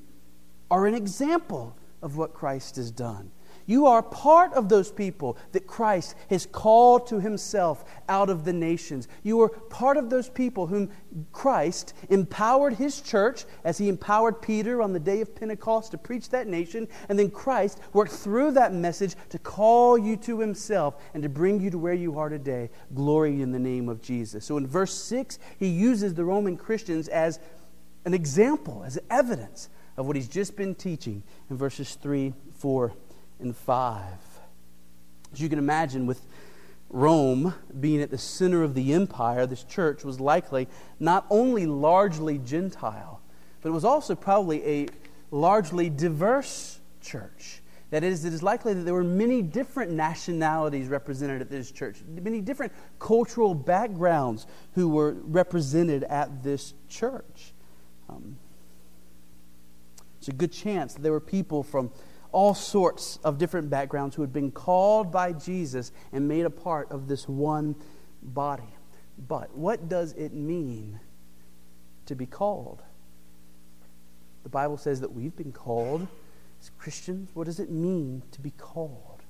are 0.71 0.87
an 0.87 0.95
example 0.95 1.75
of 2.01 2.17
what 2.17 2.33
Christ 2.33 2.77
has 2.77 2.89
done. 2.89 3.29
You 3.67 3.85
are 3.85 4.01
part 4.01 4.53
of 4.53 4.69
those 4.69 4.91
people 4.91 5.37
that 5.51 5.67
Christ 5.67 6.15
has 6.29 6.45
called 6.45 7.07
to 7.07 7.19
himself 7.19 7.85
out 8.09 8.29
of 8.29 8.43
the 8.43 8.53
nations. 8.53 9.07
You 9.23 9.41
are 9.41 9.49
part 9.49 9.97
of 9.97 10.09
those 10.09 10.29
people 10.29 10.67
whom 10.67 10.89
Christ 11.31 11.93
empowered 12.09 12.73
his 12.73 13.01
church 13.01 13.45
as 13.63 13.77
he 13.77 13.87
empowered 13.87 14.41
Peter 14.41 14.81
on 14.81 14.93
the 14.93 14.99
day 14.99 15.21
of 15.21 15.35
Pentecost 15.35 15.91
to 15.91 15.97
preach 15.97 16.29
that 16.29 16.47
nation. 16.47 16.87
And 17.07 17.19
then 17.19 17.29
Christ 17.29 17.79
worked 17.93 18.13
through 18.13 18.51
that 18.51 18.73
message 18.73 19.15
to 19.29 19.37
call 19.37 19.97
you 19.97 20.17
to 20.17 20.39
himself 20.39 21.01
and 21.13 21.21
to 21.21 21.29
bring 21.29 21.61
you 21.61 21.69
to 21.69 21.77
where 21.77 21.93
you 21.93 22.17
are 22.17 22.29
today. 22.29 22.71
Glory 22.95 23.41
in 23.41 23.51
the 23.51 23.59
name 23.59 23.89
of 23.89 24.01
Jesus. 24.01 24.43
So 24.43 24.57
in 24.57 24.65
verse 24.65 24.93
6, 24.93 25.37
he 25.59 25.67
uses 25.67 26.15
the 26.15 26.25
Roman 26.25 26.57
Christians 26.57 27.07
as 27.09 27.39
an 28.05 28.13
example, 28.13 28.83
as 28.83 28.97
evidence 29.09 29.69
of 29.97 30.05
what 30.05 30.15
he's 30.15 30.27
just 30.27 30.55
been 30.55 30.75
teaching 30.75 31.23
in 31.49 31.57
verses 31.57 31.95
3, 31.95 32.33
4, 32.57 32.93
and 33.39 33.55
5. 33.55 34.05
As 35.33 35.41
you 35.41 35.49
can 35.49 35.59
imagine, 35.59 36.05
with 36.05 36.21
Rome 36.89 37.53
being 37.79 38.01
at 38.01 38.11
the 38.11 38.17
center 38.17 38.63
of 38.63 38.75
the 38.75 38.93
empire, 38.93 39.45
this 39.45 39.63
church 39.63 40.03
was 40.03 40.19
likely 40.19 40.67
not 40.99 41.25
only 41.29 41.65
largely 41.65 42.37
Gentile, 42.37 43.21
but 43.61 43.69
it 43.69 43.71
was 43.71 43.85
also 43.85 44.15
probably 44.15 44.65
a 44.65 44.87
largely 45.31 45.89
diverse 45.89 46.79
church. 47.01 47.61
That 47.91 48.03
is, 48.05 48.23
it 48.23 48.33
is 48.33 48.41
likely 48.41 48.73
that 48.73 48.83
there 48.83 48.93
were 48.93 49.03
many 49.03 49.41
different 49.41 49.91
nationalities 49.91 50.87
represented 50.87 51.41
at 51.41 51.49
this 51.49 51.71
church, 51.71 51.97
many 52.07 52.39
different 52.39 52.71
cultural 52.99 53.53
backgrounds 53.53 54.47
who 54.75 54.87
were 54.87 55.11
represented 55.11 56.03
at 56.05 56.41
this 56.41 56.73
church. 56.87 57.53
Um, 58.09 58.37
it's 60.21 60.27
a 60.27 60.33
good 60.33 60.51
chance 60.51 60.93
that 60.93 61.01
there 61.01 61.11
were 61.11 61.19
people 61.19 61.63
from 61.63 61.89
all 62.31 62.53
sorts 62.53 63.17
of 63.23 63.39
different 63.39 63.71
backgrounds 63.71 64.15
who 64.15 64.21
had 64.21 64.31
been 64.31 64.51
called 64.51 65.11
by 65.11 65.33
Jesus 65.33 65.91
and 66.11 66.27
made 66.27 66.45
a 66.45 66.49
part 66.51 66.91
of 66.91 67.07
this 67.07 67.27
one 67.27 67.75
body. 68.21 68.75
But 69.17 69.57
what 69.57 69.89
does 69.89 70.13
it 70.13 70.31
mean 70.31 70.99
to 72.05 72.13
be 72.13 72.27
called? 72.27 72.83
The 74.43 74.49
Bible 74.49 74.77
says 74.77 75.01
that 75.01 75.11
we've 75.11 75.35
been 75.35 75.51
called 75.51 76.07
as 76.61 76.69
Christians. 76.77 77.31
What 77.33 77.45
does 77.45 77.59
it 77.59 77.71
mean 77.71 78.21
to 78.29 78.41
be 78.41 78.51
called? 78.51 79.23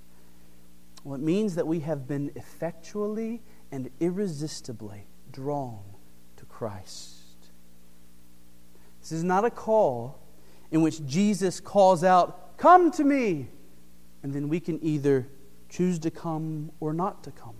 Well, 1.06 1.16
it 1.16 1.22
means 1.22 1.56
that 1.56 1.68
we 1.68 1.80
have 1.80 2.06
been 2.06 2.34
effectually 2.36 3.42
and 3.72 3.90
irresistibly 4.02 5.06
drawn 5.32 5.80
to 6.36 6.44
Christ. 6.44 7.48
This 9.00 9.14
is 9.14 9.24
not 9.24 9.46
a 9.46 9.50
call 9.50 10.21
in 10.72 10.82
which 10.82 11.06
Jesus 11.06 11.60
calls 11.60 12.04
out, 12.04 12.58
Come 12.58 12.92
to 12.92 13.04
me! 13.04 13.50
And 14.24 14.34
then 14.34 14.50
we 14.50 14.60
can 14.60 14.84
either 14.84 15.28
choose 15.70 16.00
to 16.00 16.12
come 16.12 16.72
or 16.80 16.94
not 16.94 17.24
to 17.24 17.32
come. 17.32 17.56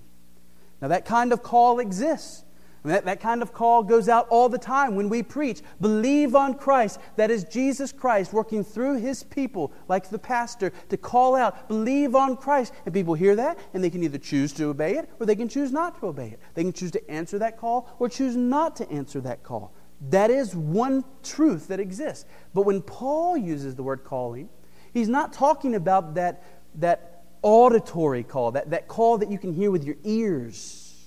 Now, 0.82 0.90
that 0.90 1.06
kind 1.06 1.32
of 1.34 1.44
call 1.44 1.80
exists. 1.80 2.44
I 2.84 2.88
mean, 2.88 2.96
that, 2.96 3.06
that 3.06 3.20
kind 3.20 3.44
of 3.44 3.54
call 3.54 3.84
goes 3.84 4.10
out 4.10 4.28
all 4.30 4.50
the 4.50 4.58
time 4.58 4.96
when 4.96 5.08
we 5.08 5.22
preach. 5.22 5.62
Believe 5.80 6.36
on 6.36 6.56
Christ. 6.56 7.00
That 7.16 7.30
is 7.30 7.44
Jesus 7.44 7.92
Christ 7.92 8.34
working 8.34 8.64
through 8.64 8.98
his 8.98 9.22
people, 9.22 9.72
like 9.88 10.10
the 10.10 10.18
pastor, 10.18 10.72
to 10.90 10.98
call 10.98 11.36
out, 11.36 11.68
believe 11.68 12.16
on 12.16 12.36
Christ. 12.36 12.74
And 12.86 12.94
people 12.94 13.14
hear 13.14 13.36
that, 13.36 13.60
and 13.76 13.84
they 13.84 13.92
can 13.92 14.04
either 14.04 14.18
choose 14.18 14.52
to 14.54 14.66
obey 14.66 14.98
it 14.98 15.10
or 15.20 15.28
they 15.28 15.36
can 15.36 15.48
choose 15.48 15.72
not 15.72 16.00
to 16.00 16.08
obey 16.08 16.30
it. 16.30 16.40
They 16.56 16.64
can 16.64 16.74
choose 16.74 16.92
to 16.92 17.12
answer 17.12 17.38
that 17.38 17.58
call 17.58 17.96
or 18.00 18.10
choose 18.10 18.36
not 18.36 18.76
to 18.78 18.90
answer 18.90 19.22
that 19.22 19.44
call. 19.44 19.74
That 20.10 20.32
is 20.32 20.56
one 20.56 21.06
truth 21.22 21.68
that 21.68 21.80
exists. 21.80 22.26
But 22.54 22.64
when 22.64 22.82
Paul 22.82 23.38
uses 23.38 23.76
the 23.76 23.84
word 23.84 24.04
calling, 24.04 24.50
he's 24.94 25.08
not 25.08 25.32
talking 25.32 25.76
about 25.76 26.16
that, 26.16 26.44
that 26.76 27.24
auditory 27.44 28.24
call, 28.24 28.52
that, 28.52 28.72
that 28.72 28.88
call 28.88 29.20
that 29.20 29.30
you 29.30 29.38
can 29.38 29.54
hear 29.54 29.70
with 29.70 29.84
your 29.84 29.98
ears. 30.04 31.06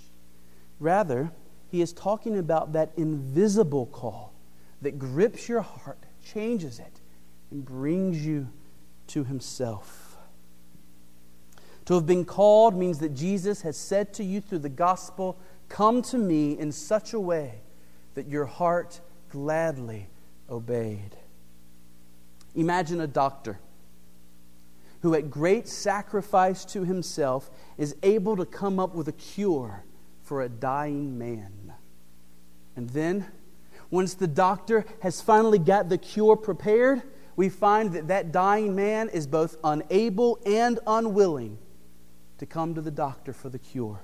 Rather, 0.78 1.32
he 1.68 1.82
is 1.82 1.92
talking 1.92 2.38
about 2.38 2.72
that 2.74 2.92
invisible 2.96 3.86
call 3.86 4.32
that 4.80 4.98
grips 4.98 5.48
your 5.48 5.62
heart, 5.62 5.98
changes 6.24 6.78
it, 6.78 7.00
and 7.50 7.64
brings 7.64 8.24
you 8.24 8.48
to 9.08 9.24
himself. 9.24 10.16
To 11.86 11.94
have 11.94 12.06
been 12.06 12.24
called 12.24 12.76
means 12.76 12.98
that 13.00 13.14
Jesus 13.14 13.62
has 13.62 13.76
said 13.76 14.14
to 14.14 14.24
you 14.24 14.40
through 14.40 14.60
the 14.60 14.68
gospel, 14.68 15.38
Come 15.68 16.00
to 16.02 16.18
me 16.18 16.56
in 16.58 16.70
such 16.70 17.12
a 17.12 17.20
way 17.20 17.63
that 18.14 18.28
your 18.28 18.46
heart 18.46 19.00
gladly 19.30 20.08
obeyed. 20.48 21.16
Imagine 22.54 23.00
a 23.00 23.06
doctor 23.06 23.58
who, 25.02 25.14
at 25.14 25.30
great 25.30 25.68
sacrifice 25.68 26.64
to 26.64 26.84
himself, 26.84 27.50
is 27.76 27.94
able 28.02 28.36
to 28.36 28.46
come 28.46 28.78
up 28.78 28.94
with 28.94 29.08
a 29.08 29.12
cure 29.12 29.84
for 30.22 30.42
a 30.42 30.48
dying 30.48 31.18
man. 31.18 31.74
And 32.76 32.88
then, 32.90 33.26
once 33.90 34.14
the 34.14 34.26
doctor 34.26 34.84
has 35.02 35.20
finally 35.20 35.58
got 35.58 35.88
the 35.88 35.98
cure 35.98 36.36
prepared, 36.36 37.02
we 37.36 37.48
find 37.48 37.92
that 37.92 38.08
that 38.08 38.32
dying 38.32 38.74
man 38.74 39.08
is 39.08 39.26
both 39.26 39.56
unable 39.62 40.38
and 40.46 40.78
unwilling 40.86 41.58
to 42.38 42.46
come 42.46 42.74
to 42.74 42.80
the 42.80 42.90
doctor 42.90 43.32
for 43.32 43.48
the 43.48 43.58
cure. 43.58 44.00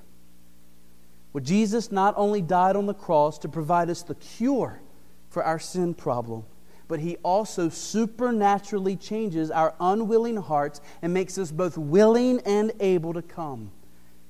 Well, 1.32 1.44
Jesus 1.44 1.92
not 1.92 2.14
only 2.16 2.42
died 2.42 2.76
on 2.76 2.86
the 2.86 2.94
cross 2.94 3.38
to 3.40 3.48
provide 3.48 3.88
us 3.88 4.02
the 4.02 4.16
cure 4.16 4.80
for 5.28 5.44
our 5.44 5.58
sin 5.58 5.94
problem, 5.94 6.44
but 6.88 6.98
he 6.98 7.16
also 7.18 7.68
supernaturally 7.68 8.96
changes 8.96 9.50
our 9.50 9.74
unwilling 9.78 10.38
hearts 10.38 10.80
and 11.02 11.14
makes 11.14 11.38
us 11.38 11.52
both 11.52 11.78
willing 11.78 12.40
and 12.44 12.72
able 12.80 13.12
to 13.14 13.22
come 13.22 13.70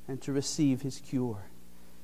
and 0.08 0.20
to 0.20 0.32
receive 0.32 0.82
his 0.82 1.00
cure. 1.00 1.46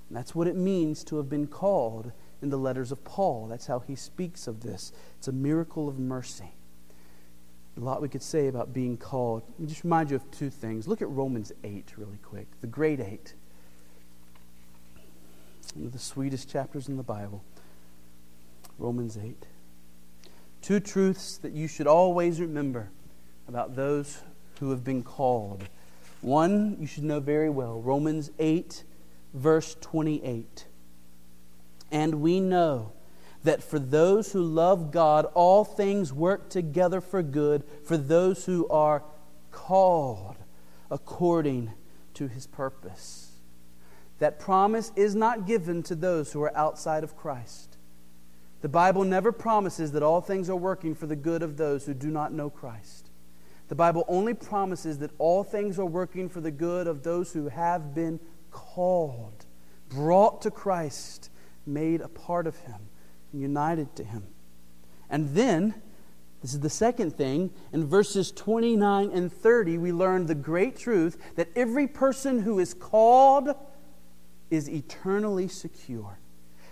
And 0.09 0.17
that's 0.17 0.35
what 0.35 0.47
it 0.47 0.57
means 0.57 1.05
to 1.05 1.17
have 1.17 1.29
been 1.29 1.47
called 1.47 2.11
in 2.41 2.49
the 2.49 2.57
letters 2.57 2.91
of 2.91 3.05
Paul. 3.05 3.49
That's 3.49 3.67
how 3.67 3.81
he 3.81 3.97
speaks 3.97 4.47
of 4.47 4.63
this. 4.63 4.93
It's 5.19 5.29
a 5.29 5.33
miracle 5.33 5.89
of 5.89 5.99
mercy. 5.99 6.53
A 7.77 7.81
lot 7.81 8.01
we 8.01 8.09
could 8.09 8.23
say 8.23 8.49
about 8.49 8.73
being 8.73 8.97
called. 8.97 9.43
Let 9.51 9.61
me 9.61 9.67
just 9.67 9.85
remind 9.85 10.11
you 10.11 10.17
of 10.17 10.31
two 10.31 10.49
things. 10.49 10.89
Look 10.89 11.03
at 11.03 11.11
Romans 11.11 11.53
8 11.65 11.93
really 11.99 12.19
quick, 12.23 12.47
the 12.63 12.67
great 12.67 13.01
8 13.01 13.35
one 15.77 15.87
of 15.87 15.93
the 15.93 15.99
sweetest 15.99 16.49
chapters 16.49 16.89
in 16.89 16.97
the 16.97 17.03
Bible. 17.03 17.45
Romans 18.79 19.19
8. 19.23 19.47
Two 20.62 20.81
truths 20.81 21.37
that 21.39 21.53
you 21.53 21.69
should 21.69 21.87
always 21.87 22.41
remember 22.41 22.89
about 23.47 23.77
those 23.77 24.23
who 24.59 24.71
have 24.71 24.83
been 24.83 25.03
called. 25.03 25.69
One 26.23 26.79
you 26.81 26.87
should 26.87 27.05
know 27.05 27.21
very 27.21 27.51
well 27.51 27.81
Romans 27.81 28.31
8, 28.39 28.85
verse 29.35 29.77
28. 29.83 30.65
And 31.93 32.23
we 32.23 32.41
know 32.41 32.93
that 33.45 33.62
for 33.62 33.79
those 33.79 34.33
who 34.33 34.43
love 34.43 34.91
God, 34.91 35.27
all 35.35 35.65
things 35.65 36.11
work 36.11 36.49
together 36.49 37.03
for 37.03 37.23
good 37.23 37.62
for 37.85 37.99
those 37.99 38.47
who 38.47 38.67
are 38.69 39.05
called 39.53 40.37
according 40.91 41.73
to 42.15 42.29
his 42.29 42.47
purpose. 42.47 43.26
That 44.18 44.38
promise 44.38 44.92
is 44.96 45.14
not 45.14 45.46
given 45.46 45.83
to 45.85 45.94
those 45.94 46.33
who 46.33 46.42
are 46.42 46.57
outside 46.57 47.05
of 47.05 47.16
Christ. 47.16 47.76
The 48.62 48.68
Bible 48.68 49.05
never 49.05 49.33
promises 49.33 49.92
that 49.92 50.02
all 50.02 50.20
things 50.20 50.48
are 50.48 50.57
working 50.57 50.94
for 50.94 51.07
the 51.07 51.16
good 51.16 51.42
of 51.42 51.57
those 51.57 51.85
who 51.85 51.94
do 51.94 52.09
not 52.09 52.33
know 52.33 52.48
Christ. 52.48 53.11
The 53.68 53.74
Bible 53.74 54.05
only 54.09 54.33
promises 54.33 54.98
that 54.98 55.11
all 55.18 55.44
things 55.44 55.79
are 55.79 55.87
working 55.87 56.29
for 56.29 56.40
the 56.40 56.50
good 56.50 56.87
of 56.87 57.02
those 57.02 57.33
who 57.33 57.48
have 57.48 57.94
been 57.94 58.20
called, 58.50 59.44
brought 59.88 60.42
to 60.42 60.50
Christ, 60.50 61.31
made 61.66 62.00
a 62.00 62.09
part 62.09 62.46
of 62.46 62.57
Him, 62.59 62.88
and 63.33 63.42
united 63.42 63.94
to 63.96 64.05
Him. 64.05 64.24
And 65.11 65.35
then, 65.35 65.74
this 66.42 66.55
is 66.55 66.61
the 66.61 66.70
second 66.70 67.16
thing, 67.16 67.50
in 67.72 67.87
verses 67.87 68.31
29 68.31 69.11
and 69.12 69.33
30, 69.33 69.79
we 69.79 69.92
learn 69.92 70.26
the 70.26 70.35
great 70.35 70.76
truth 70.76 71.18
that 71.35 71.48
every 71.57 71.87
person 71.87 72.40
who 72.40 72.59
is 72.59 72.72
called 72.72 73.55
is 74.51 74.69
eternally 74.69 75.49
secure. 75.49 76.19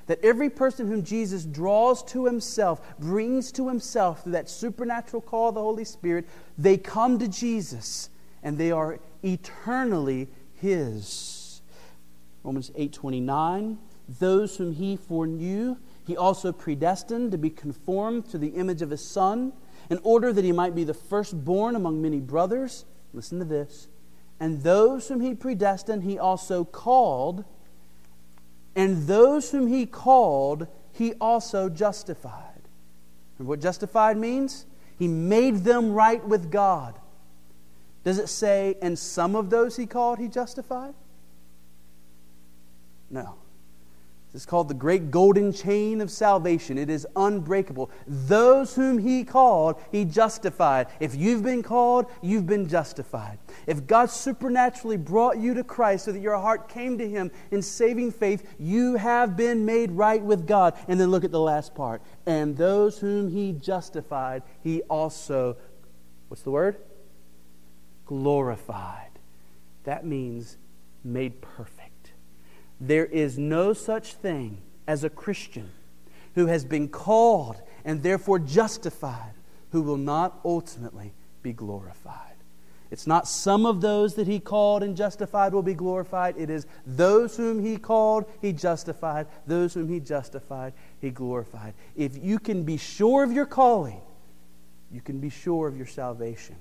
That 0.07 0.23
every 0.23 0.51
person 0.51 0.87
whom 0.87 1.03
Jesus 1.03 1.45
draws 1.45 2.03
to 2.05 2.27
himself, 2.27 2.99
brings 2.99 3.51
to 3.53 3.69
himself 3.69 4.23
through 4.23 4.33
that 4.33 4.51
supernatural 4.51 5.23
call 5.23 5.49
of 5.49 5.55
the 5.55 5.63
Holy 5.63 5.85
Spirit, 5.85 6.29
they 6.59 6.77
come 6.77 7.19
to 7.19 7.29
Jesus 7.29 8.11
and 8.43 8.59
they 8.59 8.71
are 8.71 8.99
eternally 9.23 10.29
his. 10.55 11.63
Romans 12.43 12.71
8:29 12.77 13.79
those 14.09 14.57
whom 14.57 14.73
he 14.73 14.97
foreknew 14.97 15.77
he 16.07 16.17
also 16.17 16.53
predestined 16.53 17.33
to 17.33 17.39
be 17.39 17.51
conformed 17.51 18.29
to 18.29 18.39
the 18.39 18.49
image 18.49 18.83
of 18.83 18.91
his 18.91 19.05
son 19.05 19.53
in 19.89 19.99
order 20.03 20.33
that 20.33 20.45
he 20.45 20.53
might 20.53 20.75
be 20.75 20.85
the 20.85 20.95
firstborn 20.95 21.75
among 21.75 22.03
many 22.03 22.21
brothers 22.21 22.85
listen 23.13 23.39
to 23.39 23.45
this 23.45 23.89
and 24.39 24.63
those 24.63 25.09
whom 25.09 25.21
he 25.21 25.35
predestined 25.35 26.03
he 26.03 26.19
also 26.19 26.65
called 26.65 27.45
and 28.77 29.07
those 29.07 29.51
whom 29.51 29.67
he 29.67 29.87
called, 29.87 30.67
he 30.93 31.15
also 31.15 31.69
justified. 31.69 32.63
And 33.39 33.47
what 33.47 33.61
justified 33.61 34.17
means? 34.17 34.67
He 34.99 35.09
made 35.09 35.65
them 35.65 35.93
right 35.93 36.25
with 36.27 36.51
God. 36.51 36.99
Does 38.05 38.19
it 38.19 38.29
say, 38.29 38.77
and 38.83 38.99
some 38.99 39.35
of 39.35 39.51
those 39.51 39.77
he 39.77 39.87
called, 39.87 40.19
he 40.19 40.29
justified? 40.29 40.95
No. 43.11 43.37
It's 44.35 44.45
called 44.45 44.67
the 44.67 44.75
great 44.75 45.13
golden 45.13 45.53
chain 45.53 46.01
of 46.01 46.11
salvation. 46.11 46.77
It 46.77 46.91
is 46.91 47.07
unbreakable. 47.15 47.89
Those 48.09 48.75
whom 48.75 48.99
He 48.99 49.23
called, 49.23 49.81
He 49.93 50.05
justified. 50.05 50.89
If 50.99 51.15
you've 51.15 51.45
been 51.45 51.63
called, 51.63 52.07
you've 52.21 52.47
been 52.47 52.69
justified. 52.69 53.39
If 53.69 53.87
God 53.87 54.11
supernaturally 54.11 54.97
brought 54.97 55.39
you 55.39 55.55
to 55.55 55.63
Christ 55.63 56.07
so 56.07 56.13
that 56.13 56.19
your 56.19 56.37
heart 56.37 56.69
came 56.69 56.99
to 56.99 57.09
Him 57.09 57.31
in 57.53 57.63
saving 57.63 58.11
faith, 58.11 58.57
you 58.59 58.97
have 58.97 59.37
been 59.37 59.65
made 59.65 59.93
right 59.93 60.23
with 60.23 60.49
God. 60.49 60.75
And 60.89 60.99
then 60.99 61.13
look 61.13 61.23
at 61.23 61.31
the 61.31 61.41
last 61.41 61.73
part. 61.77 62.03
And 62.27 62.57
those 62.57 62.99
whom 62.99 63.31
He 63.31 63.53
justified, 63.53 64.43
He 64.65 64.83
also, 64.83 65.57
what's 66.27 66.43
the 66.43 66.51
word? 66.51 66.79
Glorified. 68.05 69.13
That 69.85 70.05
means 70.05 70.57
made 71.05 71.41
perfect. 71.41 71.84
There 72.87 73.07
is 73.07 73.39
no 73.39 73.73
such 73.73 74.15
thing 74.15 74.59
as 74.87 75.05
a 75.05 75.11
Christian 75.11 75.71
who 76.35 76.47
has 76.47 76.67
been 76.67 76.89
called 76.89 77.63
and 77.85 78.03
therefore 78.03 78.39
justified 78.39 79.33
who 79.71 79.81
will 79.81 79.97
not 79.97 80.39
ultimately 80.45 81.15
be 81.43 81.55
glorified. 81.55 82.35
It's 82.91 83.07
not 83.07 83.27
some 83.27 83.65
of 83.65 83.81
those 83.81 84.15
that 84.17 84.27
he 84.27 84.39
called 84.39 84.83
and 84.83 84.97
justified 84.97 85.55
will 85.55 85.63
be 85.63 85.75
glorified. 85.75 86.37
It 86.37 86.51
is 86.51 86.67
those 86.87 87.37
whom 87.39 87.65
he 87.65 87.79
called, 87.79 88.27
he 88.43 88.53
justified. 88.53 89.29
Those 89.47 89.73
whom 89.73 89.89
he 89.89 89.99
justified, 89.99 90.75
he 91.01 91.11
glorified. 91.11 91.73
If 91.97 92.23
you 92.23 92.39
can 92.39 92.65
be 92.65 92.77
sure 92.77 93.25
of 93.25 93.33
your 93.33 93.47
calling, 93.47 94.03
you 94.93 95.01
can 95.01 95.21
be 95.21 95.31
sure 95.31 95.67
of 95.67 95.77
your 95.77 95.87
salvation. 95.87 96.57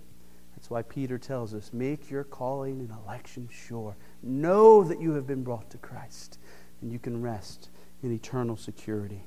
That's 0.55 0.69
why 0.69 0.83
Peter 0.83 1.17
tells 1.17 1.53
us 1.53 1.71
make 1.73 2.09
your 2.09 2.23
calling 2.23 2.79
and 2.79 2.91
election 3.05 3.49
sure. 3.51 3.97
Know 4.23 4.83
that 4.83 5.01
you 5.01 5.11
have 5.13 5.27
been 5.27 5.43
brought 5.43 5.69
to 5.71 5.77
Christ, 5.77 6.39
and 6.81 6.91
you 6.91 6.97
can 6.97 7.21
rest 7.21 7.69
in 8.01 8.11
eternal 8.11 8.55
security. 8.57 9.23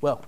Well, 0.00 0.24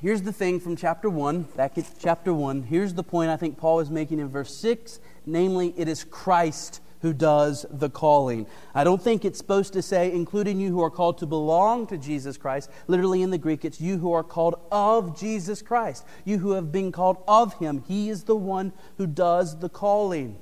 here's 0.00 0.22
the 0.22 0.32
thing 0.32 0.60
from 0.60 0.76
chapter 0.76 1.10
1, 1.10 1.42
back 1.56 1.76
at 1.76 1.86
chapter 2.00 2.32
1. 2.32 2.62
Here's 2.62 2.94
the 2.94 3.02
point 3.02 3.30
I 3.30 3.36
think 3.36 3.58
Paul 3.58 3.80
is 3.80 3.90
making 3.90 4.20
in 4.20 4.28
verse 4.28 4.56
6 4.56 5.00
namely, 5.26 5.74
it 5.76 5.88
is 5.88 6.04
Christ 6.04 6.80
who 7.02 7.12
does 7.12 7.66
the 7.70 7.90
calling. 7.90 8.46
I 8.74 8.84
don't 8.84 9.02
think 9.02 9.24
it's 9.24 9.38
supposed 9.38 9.72
to 9.74 9.82
say, 9.82 10.12
including 10.12 10.58
you 10.58 10.70
who 10.70 10.82
are 10.82 10.90
called 10.90 11.18
to 11.18 11.26
belong 11.26 11.86
to 11.88 11.98
Jesus 11.98 12.36
Christ. 12.36 12.70
Literally 12.86 13.22
in 13.22 13.30
the 13.30 13.38
Greek, 13.38 13.64
it's 13.64 13.80
you 13.80 13.98
who 13.98 14.12
are 14.12 14.24
called 14.24 14.56
of 14.72 15.18
Jesus 15.18 15.60
Christ. 15.62 16.06
You 16.24 16.38
who 16.38 16.52
have 16.52 16.72
been 16.72 16.92
called 16.92 17.22
of 17.28 17.54
Him. 17.58 17.84
He 17.86 18.08
is 18.08 18.24
the 18.24 18.36
one 18.36 18.72
who 18.96 19.06
does 19.06 19.58
the 19.58 19.68
calling. 19.68 20.38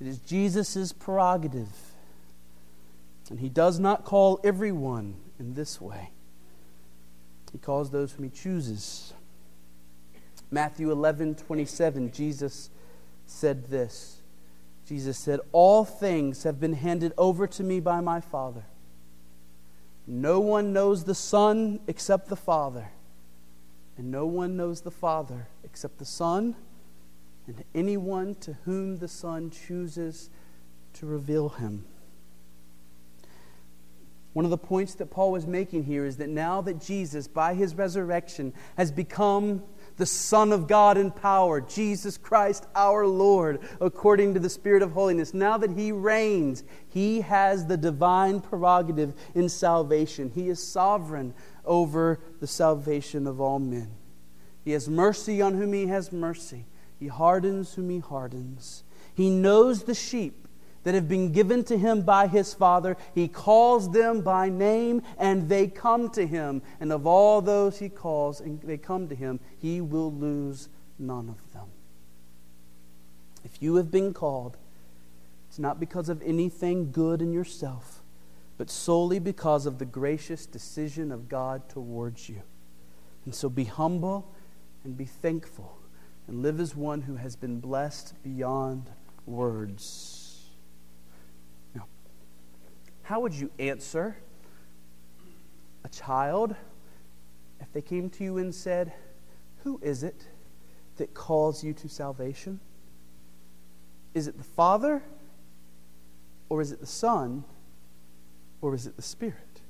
It 0.00 0.06
is 0.06 0.18
Jesus' 0.18 0.92
prerogative. 0.92 1.68
And 3.30 3.40
he 3.40 3.48
does 3.48 3.78
not 3.78 4.04
call 4.04 4.40
everyone 4.44 5.16
in 5.38 5.54
this 5.54 5.80
way. 5.80 6.10
He 7.52 7.58
calls 7.58 7.90
those 7.90 8.12
whom 8.12 8.24
he 8.24 8.30
chooses. 8.30 9.14
Matthew 10.50 10.92
11, 10.92 11.36
27, 11.36 12.12
Jesus 12.12 12.70
said 13.26 13.68
this. 13.68 14.20
Jesus 14.86 15.18
said, 15.18 15.40
All 15.52 15.84
things 15.84 16.44
have 16.44 16.60
been 16.60 16.74
handed 16.74 17.12
over 17.18 17.46
to 17.48 17.64
me 17.64 17.80
by 17.80 18.00
my 18.00 18.20
Father. 18.20 18.64
No 20.06 20.38
one 20.38 20.72
knows 20.72 21.04
the 21.04 21.14
Son 21.14 21.80
except 21.88 22.28
the 22.28 22.36
Father, 22.36 22.90
and 23.96 24.10
no 24.10 24.26
one 24.26 24.56
knows 24.56 24.82
the 24.82 24.92
Father 24.92 25.48
except 25.64 25.98
the 25.98 26.04
Son 26.04 26.54
and 27.46 27.64
anyone 27.74 28.34
to 28.36 28.54
whom 28.64 28.98
the 28.98 29.08
Son 29.08 29.50
chooses 29.50 30.30
to 30.94 31.06
reveal 31.06 31.50
him. 31.50 31.84
One 34.32 34.44
of 34.44 34.50
the 34.50 34.58
points 34.58 34.94
that 34.96 35.10
Paul 35.10 35.32
was 35.32 35.46
making 35.46 35.84
here 35.84 36.04
is 36.04 36.18
that 36.18 36.28
now 36.28 36.60
that 36.62 36.80
Jesus, 36.80 37.26
by 37.26 37.54
his 37.54 37.74
resurrection, 37.74 38.52
has 38.76 38.92
become 38.92 39.62
the 39.96 40.04
Son 40.04 40.52
of 40.52 40.68
God 40.68 40.98
in 40.98 41.10
power, 41.10 41.62
Jesus 41.62 42.18
Christ 42.18 42.66
our 42.74 43.06
Lord, 43.06 43.60
according 43.80 44.34
to 44.34 44.40
the 44.40 44.50
Spirit 44.50 44.82
of 44.82 44.92
holiness, 44.92 45.32
now 45.32 45.56
that 45.56 45.70
he 45.70 45.90
reigns, 45.90 46.64
he 46.90 47.22
has 47.22 47.64
the 47.64 47.78
divine 47.78 48.40
prerogative 48.40 49.14
in 49.34 49.48
salvation. 49.48 50.30
He 50.34 50.50
is 50.50 50.62
sovereign 50.62 51.32
over 51.64 52.20
the 52.40 52.46
salvation 52.46 53.26
of 53.26 53.40
all 53.40 53.58
men. 53.58 53.88
He 54.66 54.72
has 54.72 54.86
mercy 54.86 55.40
on 55.40 55.54
whom 55.54 55.72
he 55.72 55.86
has 55.86 56.12
mercy 56.12 56.66
he 56.98 57.08
hardens 57.08 57.74
whom 57.74 57.90
he 57.90 57.98
hardens. 57.98 58.82
He 59.14 59.30
knows 59.30 59.84
the 59.84 59.94
sheep 59.94 60.46
that 60.84 60.94
have 60.94 61.08
been 61.08 61.32
given 61.32 61.64
to 61.64 61.76
him 61.76 62.02
by 62.02 62.26
his 62.28 62.54
Father. 62.54 62.96
He 63.14 63.28
calls 63.28 63.90
them 63.90 64.20
by 64.20 64.48
name, 64.48 65.02
and 65.18 65.48
they 65.48 65.66
come 65.66 66.08
to 66.10 66.26
him. 66.26 66.62
And 66.80 66.92
of 66.92 67.06
all 67.06 67.42
those 67.42 67.78
he 67.78 67.88
calls, 67.88 68.40
and 68.40 68.60
they 68.62 68.76
come 68.78 69.08
to 69.08 69.14
him, 69.14 69.40
he 69.58 69.80
will 69.80 70.12
lose 70.12 70.68
none 70.98 71.28
of 71.28 71.52
them. 71.52 71.66
If 73.44 73.60
you 73.60 73.76
have 73.76 73.90
been 73.90 74.12
called, 74.12 74.56
it's 75.48 75.58
not 75.58 75.80
because 75.80 76.08
of 76.08 76.22
anything 76.22 76.92
good 76.92 77.20
in 77.20 77.32
yourself, 77.32 78.02
but 78.56 78.70
solely 78.70 79.18
because 79.18 79.66
of 79.66 79.78
the 79.78 79.84
gracious 79.84 80.46
decision 80.46 81.10
of 81.10 81.28
God 81.28 81.68
towards 81.68 82.28
you. 82.28 82.42
And 83.24 83.34
so 83.34 83.48
be 83.48 83.64
humble 83.64 84.32
and 84.84 84.96
be 84.96 85.04
thankful 85.04 85.75
and 86.28 86.42
live 86.42 86.60
as 86.60 86.74
one 86.74 87.02
who 87.02 87.16
has 87.16 87.36
been 87.36 87.60
blessed 87.60 88.14
beyond 88.22 88.90
words. 89.26 90.50
Now, 91.74 91.86
how 93.02 93.20
would 93.20 93.34
you 93.34 93.50
answer 93.58 94.16
a 95.84 95.88
child 95.88 96.56
if 97.60 97.72
they 97.72 97.82
came 97.82 98.10
to 98.10 98.24
you 98.24 98.38
and 98.38 98.54
said, 98.54 98.92
Who 99.62 99.78
is 99.82 100.02
it 100.02 100.26
that 100.96 101.14
calls 101.14 101.62
you 101.62 101.72
to 101.74 101.88
salvation? 101.88 102.60
Is 104.14 104.26
it 104.26 104.38
the 104.38 104.44
Father, 104.44 105.02
or 106.48 106.60
is 106.60 106.72
it 106.72 106.80
the 106.80 106.86
Son, 106.86 107.44
or 108.60 108.74
is 108.74 108.86
it 108.86 108.96
the 108.96 109.02
Spirit? 109.02 109.60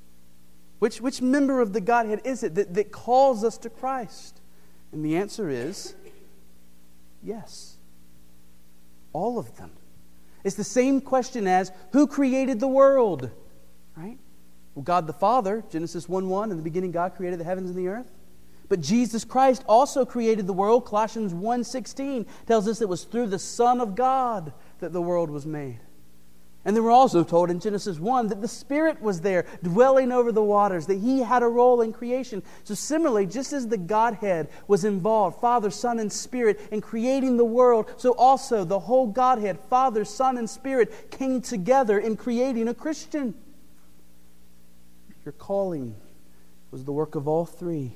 Which, 0.79 1.01
which 1.01 1.21
member 1.21 1.59
of 1.59 1.73
the 1.73 1.81
Godhead 1.81 2.21
is 2.23 2.43
it 2.43 2.55
that, 2.55 2.73
that 2.75 2.91
calls 2.91 3.43
us 3.43 3.57
to 3.59 3.69
Christ? 3.69 4.41
And 4.91 5.03
the 5.03 5.17
answer 5.17 5.49
is 5.49 5.95
yes. 7.27 7.77
All 9.13 9.37
of 9.37 9.55
them. 9.57 9.71
It's 10.43 10.55
the 10.55 10.63
same 10.63 11.01
question 11.01 11.45
as 11.45 11.71
who 11.91 12.07
created 12.07 12.59
the 12.59 12.67
world? 12.67 13.29
Right? 13.95 14.17
Well, 14.73 14.83
God 14.83 15.07
the 15.07 15.13
Father, 15.13 15.63
Genesis 15.69 16.07
1 16.07 16.29
1, 16.29 16.51
in 16.51 16.57
the 16.57 16.63
beginning, 16.63 16.91
God 16.91 17.15
created 17.15 17.39
the 17.39 17.43
heavens 17.43 17.69
and 17.69 17.77
the 17.77 17.89
earth. 17.89 18.09
But 18.69 18.81
Jesus 18.81 19.23
Christ 19.23 19.63
also 19.67 20.05
created 20.05 20.45
the 20.45 20.53
world. 20.53 20.85
Colossians 20.85 21.33
1:16 21.33 22.25
tells 22.45 22.67
us 22.67 22.81
it 22.81 22.89
was 22.89 23.05
through 23.05 23.27
the 23.27 23.39
Son 23.39 23.79
of 23.79 23.95
God 23.95 24.53
that 24.79 24.93
the 24.93 25.01
world 25.01 25.29
was 25.29 25.45
made. 25.45 25.79
And 26.67 26.75
then 26.75 26.83
we're 26.83 26.91
also 26.91 27.23
told 27.23 27.49
in 27.49 27.61
Genesis 27.61 27.97
1 27.97 28.27
that 28.27 28.41
the 28.41 28.47
Spirit 28.49 29.01
was 29.01 29.21
there 29.21 29.45
dwelling 29.63 30.11
over 30.11 30.33
the 30.33 30.43
waters, 30.43 30.85
that 30.87 30.99
He 30.99 31.21
had 31.21 31.41
a 31.41 31.47
role 31.47 31.79
in 31.79 31.93
creation. 31.93 32.43
So, 32.65 32.73
similarly, 32.73 33.25
just 33.25 33.53
as 33.53 33.69
the 33.69 33.77
Godhead 33.77 34.49
was 34.67 34.83
involved, 34.83 35.39
Father, 35.39 35.71
Son, 35.71 35.97
and 35.97 36.11
Spirit, 36.11 36.59
in 36.69 36.81
creating 36.81 37.37
the 37.37 37.45
world, 37.45 37.89
so 37.95 38.11
also 38.11 38.65
the 38.65 38.79
whole 38.79 39.07
Godhead, 39.07 39.61
Father, 39.69 40.03
Son, 40.03 40.37
and 40.37 40.49
Spirit, 40.49 41.09
came 41.09 41.39
together 41.39 41.97
in 41.97 42.17
creating 42.17 42.67
a 42.67 42.73
Christian. 42.73 43.33
Your 45.23 45.31
calling 45.31 45.95
was 46.69 46.83
the 46.83 46.91
work 46.91 47.15
of 47.15 47.29
all 47.29 47.45
three. 47.45 47.95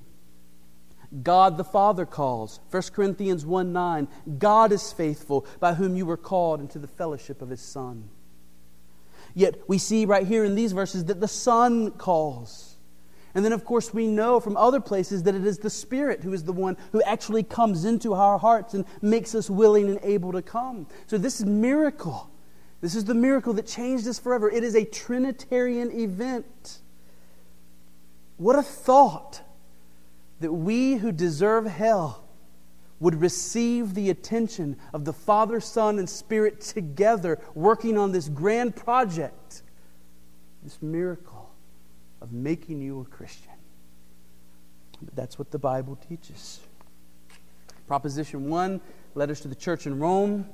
God 1.23 1.57
the 1.57 1.65
Father 1.65 2.05
calls. 2.05 2.61
1 2.69 2.83
Corinthians 2.93 3.45
1 3.45 3.73
9. 3.73 4.07
God 4.37 4.71
is 4.71 4.93
faithful, 4.93 5.45
by 5.59 5.73
whom 5.73 5.97
you 5.97 6.05
were 6.05 6.15
called 6.15 6.61
into 6.61 6.79
the 6.79 6.87
fellowship 6.87 7.41
of 7.41 7.49
His 7.49 7.61
Son. 7.61 8.09
Yet 9.33 9.61
we 9.67 9.77
see 9.77 10.05
right 10.05 10.25
here 10.25 10.43
in 10.43 10.55
these 10.55 10.71
verses 10.71 11.05
that 11.05 11.19
the 11.19 11.27
Son 11.27 11.91
calls. 11.91 12.75
And 13.33 13.45
then, 13.45 13.53
of 13.53 13.63
course, 13.63 13.93
we 13.93 14.07
know 14.07 14.39
from 14.39 14.57
other 14.57 14.81
places 14.81 15.23
that 15.23 15.35
it 15.35 15.45
is 15.45 15.59
the 15.59 15.69
Spirit 15.69 16.23
who 16.23 16.33
is 16.33 16.43
the 16.43 16.51
one 16.51 16.75
who 16.91 17.01
actually 17.03 17.43
comes 17.43 17.85
into 17.85 18.13
our 18.13 18.37
hearts 18.37 18.73
and 18.73 18.85
makes 19.01 19.33
us 19.33 19.49
willing 19.49 19.87
and 19.87 19.99
able 20.03 20.33
to 20.33 20.41
come. 20.41 20.87
So, 21.07 21.17
this 21.17 21.39
is 21.39 21.45
miracle. 21.45 22.29
This 22.81 22.95
is 22.95 23.05
the 23.05 23.13
miracle 23.13 23.53
that 23.53 23.67
changed 23.67 24.07
us 24.07 24.19
forever. 24.19 24.49
It 24.49 24.63
is 24.63 24.75
a 24.75 24.83
Trinitarian 24.83 25.91
event. 25.91 26.79
What 28.37 28.57
a 28.57 28.63
thought 28.63 29.41
that 30.39 30.51
we 30.51 30.95
who 30.95 31.11
deserve 31.11 31.67
hell 31.67 32.20
would 33.01 33.19
receive 33.19 33.95
the 33.95 34.09
attention 34.09 34.77
of 34.93 35.03
the 35.03 35.11
Father, 35.11 35.59
Son, 35.59 35.99
and 35.99 36.09
Spirit 36.09 36.61
together 36.61 37.39
working 37.53 37.97
on 37.97 38.13
this 38.13 38.29
grand 38.29 38.75
project, 38.75 39.63
this 40.63 40.81
miracle 40.81 41.51
of 42.21 42.31
making 42.31 42.79
you 42.79 43.01
a 43.01 43.05
Christian. 43.05 43.51
But 45.01 45.15
that's 45.15 45.39
what 45.39 45.49
the 45.49 45.57
Bible 45.57 45.97
teaches. 46.07 46.59
Proposition 47.87 48.49
one, 48.49 48.79
letters 49.15 49.41
to 49.41 49.47
the 49.47 49.55
church 49.55 49.87
in 49.87 49.99
Rome. 49.99 50.47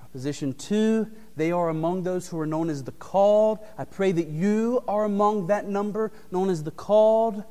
Proposition 0.00 0.52
two, 0.54 1.08
they 1.36 1.52
are 1.52 1.68
among 1.68 2.02
those 2.02 2.28
who 2.28 2.38
are 2.40 2.46
known 2.46 2.68
as 2.68 2.82
the 2.82 2.92
called. 2.92 3.60
I 3.78 3.84
pray 3.84 4.10
that 4.10 4.26
you 4.26 4.82
are 4.88 5.04
among 5.04 5.46
that 5.46 5.68
number, 5.68 6.10
known 6.32 6.50
as 6.50 6.64
the 6.64 6.72
called. 6.72 7.44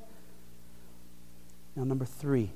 Now, 1.77 1.85
number 1.85 2.05
three. 2.05 2.51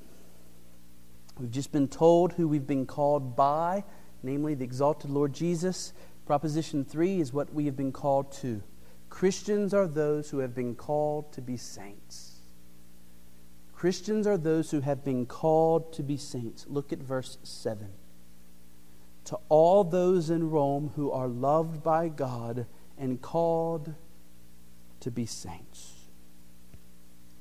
We've 1.40 1.52
just 1.52 1.72
been 1.72 1.88
told 1.88 2.34
who 2.34 2.48
we've 2.48 2.68
been 2.68 2.86
called 2.86 3.36
by, 3.36 3.84
namely 4.24 4.56
the 4.56 4.64
exalted 4.64 5.10
Lord 5.10 5.34
Jesus. 5.34 5.94
Proposition 6.26 6.86
three 6.86 7.20
is 7.20 7.34
what 7.34 7.54
we 7.54 7.66
have 7.66 7.76
been 7.76 7.92
called 7.92 8.32
to. 8.34 8.64
Christians 9.10 9.74
are 9.74 9.88
those 9.88 10.30
who 10.30 10.40
have 10.40 10.56
been 10.56 10.76
called 10.76 11.34
to 11.34 11.42
be 11.42 11.58
saints. 11.58 12.40
Christians 13.74 14.26
are 14.26 14.38
those 14.38 14.72
who 14.72 14.80
have 14.80 15.04
been 15.04 15.26
called 15.26 15.92
to 15.94 16.04
be 16.04 16.18
saints. 16.18 16.66
Look 16.68 16.94
at 16.94 17.00
verse 17.00 17.38
7. 17.44 17.90
To 19.26 19.40
all 19.50 19.84
those 19.84 20.30
in 20.30 20.50
Rome 20.50 20.92
who 20.96 21.12
are 21.12 21.28
loved 21.28 21.84
by 21.84 22.08
God 22.08 22.66
and 22.98 23.22
called 23.22 23.94
to 25.02 25.12
be 25.12 25.26
saints. 25.26 25.92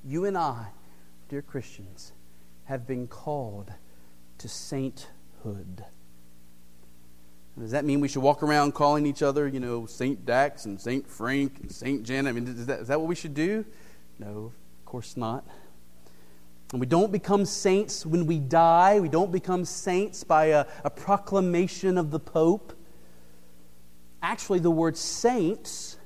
You 0.04 0.24
and 0.24 0.36
I, 0.36 0.66
dear 1.28 1.42
Christians, 1.42 2.12
have 2.64 2.86
been 2.86 3.06
called 3.06 3.72
to 4.44 4.48
sainthood. 4.50 5.86
Does 7.58 7.70
that 7.70 7.86
mean 7.86 8.00
we 8.00 8.08
should 8.08 8.20
walk 8.20 8.42
around 8.42 8.74
calling 8.74 9.06
each 9.06 9.22
other, 9.22 9.48
you 9.48 9.58
know, 9.58 9.86
Saint 9.86 10.26
Dax 10.26 10.66
and 10.66 10.78
Saint 10.78 11.08
Frank 11.08 11.60
and 11.62 11.72
Saint 11.72 12.02
Jen? 12.02 12.26
I 12.26 12.32
mean, 12.32 12.46
is 12.46 12.66
that, 12.66 12.80
is 12.80 12.88
that 12.88 13.00
what 13.00 13.08
we 13.08 13.14
should 13.14 13.32
do? 13.32 13.64
No, 14.18 14.52
of 14.52 14.84
course 14.84 15.16
not. 15.16 15.46
And 16.72 16.80
we 16.80 16.86
don't 16.86 17.10
become 17.10 17.46
saints 17.46 18.04
when 18.04 18.26
we 18.26 18.38
die. 18.38 19.00
We 19.00 19.08
don't 19.08 19.32
become 19.32 19.64
saints 19.64 20.24
by 20.24 20.46
a, 20.46 20.66
a 20.84 20.90
proclamation 20.90 21.96
of 21.96 22.10
the 22.10 22.20
Pope. 22.20 22.74
Actually, 24.20 24.58
the 24.58 24.70
word 24.70 24.98
saints 24.98 25.96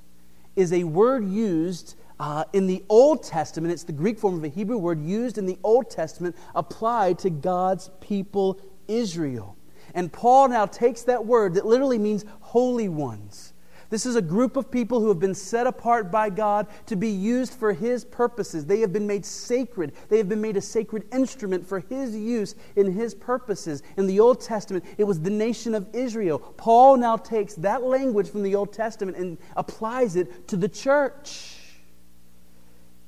is 0.55 0.73
a 0.73 0.85
word 0.85 1.25
used 1.25 1.97
uh, 2.21 2.45
in 2.53 2.67
the 2.67 2.85
Old 2.89 3.23
Testament, 3.23 3.73
it's 3.73 3.85
the 3.85 3.93
Greek 3.93 4.19
form 4.19 4.35
of 4.35 4.45
a 4.45 4.49
Hebrew 4.49 4.79
word 4.79 5.01
used 5.03 5.39
in 5.39 5.47
the 5.47 5.59
Old 5.63 5.91
Testament 5.91 6.37
applied 6.55 7.19
to 7.21 7.31
God's 7.31 7.91
people, 8.01 8.61
Israel. 8.89 9.57
And 9.95 10.13
Paul 10.13 10.49
now 10.49 10.67
takes 10.67 11.03
that 11.03 11.25
word 11.25 11.55
that 11.55 11.67
literally 11.67 11.99
means 11.99 12.25
holy 12.41 12.89
ones. 12.89 13.53
This 13.91 14.05
is 14.05 14.17
a 14.17 14.23
group 14.23 14.57
of 14.57 14.71
people 14.71 15.01
who 15.01 15.09
have 15.09 15.19
been 15.19 15.35
set 15.35 15.67
apart 15.67 16.13
by 16.13 16.29
God 16.29 16.67
to 16.87 16.97
be 16.97 17.09
used 17.09 17.55
for 17.55 17.73
His 17.73 18.05
purposes. 18.05 18.67
They 18.67 18.81
have 18.81 18.93
been 18.93 19.07
made 19.07 19.25
sacred. 19.25 19.93
They 20.11 20.19
have 20.19 20.29
been 20.29 20.43
made 20.43 20.59
a 20.59 20.61
sacred 20.61 21.05
instrument 21.11 21.67
for 21.67 21.81
His 21.81 22.15
use 22.15 22.55
in 22.77 22.93
His 22.93 23.15
purposes. 23.15 23.83
In 23.97 24.07
the 24.07 24.21
Old 24.21 24.43
Testament, 24.43 24.85
it 24.99 25.05
was 25.05 25.21
the 25.21 25.31
nation 25.31 25.75
of 25.75 25.89
Israel. 25.95 26.39
Paul 26.39 26.99
now 26.99 27.17
takes 27.17 27.55
that 27.55 27.83
language 27.83 28.29
from 28.29 28.43
the 28.43 28.55
Old 28.55 28.75
Testament 28.75 29.17
and 29.17 29.39
applies 29.57 30.17
it 30.17 30.49
to 30.49 30.57
the 30.57 30.69
church. 30.69 31.58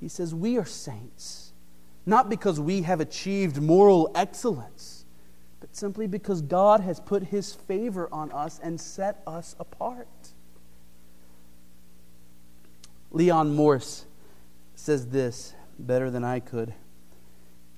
He 0.01 0.09
says, 0.09 0.35
We 0.35 0.57
are 0.57 0.65
saints, 0.65 1.53
not 2.07 2.31
because 2.31 2.59
we 2.59 2.83
have 2.83 3.01
achieved 3.01 3.61
moral 3.61 4.11
excellence, 4.15 5.05
but 5.61 5.77
simply 5.77 6.07
because 6.07 6.41
God 6.41 6.81
has 6.81 6.99
put 6.99 7.25
his 7.25 7.53
favor 7.53 8.09
on 8.11 8.33
us 8.33 8.59
and 8.63 8.81
set 8.81 9.23
us 9.27 9.55
apart. 9.61 10.09
Leon 13.13 13.55
Morris 13.55 14.07
says 14.75 15.09
this 15.09 15.55
better 15.79 16.11
than 16.11 16.25
I 16.25 16.41
could. 16.41 16.73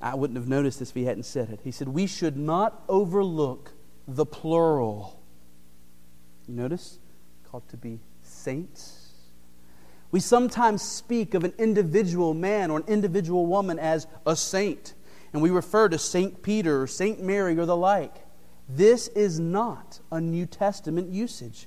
I 0.00 0.14
wouldn't 0.14 0.37
have 0.37 0.48
noticed 0.48 0.78
this 0.78 0.90
if 0.90 0.94
he 0.94 1.04
hadn't 1.04 1.24
said 1.24 1.50
it. 1.50 1.61
He 1.64 1.70
said, 1.70 1.88
We 1.88 2.06
should 2.06 2.37
not 2.37 2.82
overlook 2.88 3.72
the 4.06 4.26
plural. 4.26 5.20
You 6.46 6.54
notice? 6.54 6.98
Called 7.50 7.68
to 7.68 7.76
be 7.76 8.00
saints 8.22 9.01
we 10.12 10.20
sometimes 10.20 10.83
speak 10.83 11.35
of 11.35 11.42
an 11.42 11.55
individual 11.59 12.35
man 12.35 12.70
or 12.70 12.79
an 12.79 12.85
individual 12.87 13.46
woman 13.46 13.79
as 13.79 14.07
a 14.27 14.37
saint, 14.37 14.94
and 15.33 15.42
we 15.42 15.51
refer 15.51 15.88
to 15.88 15.98
Saint 15.98 16.42
Peter 16.42 16.83
or 16.83 16.87
Saint 16.87 17.22
Mary 17.22 17.59
or 17.59 17.64
the 17.64 17.77
like. 17.77 18.14
This 18.68 19.09
is 19.09 19.40
not 19.40 20.01
a 20.12 20.20
New 20.20 20.46
Testament 20.46 21.09
usage. 21.09 21.66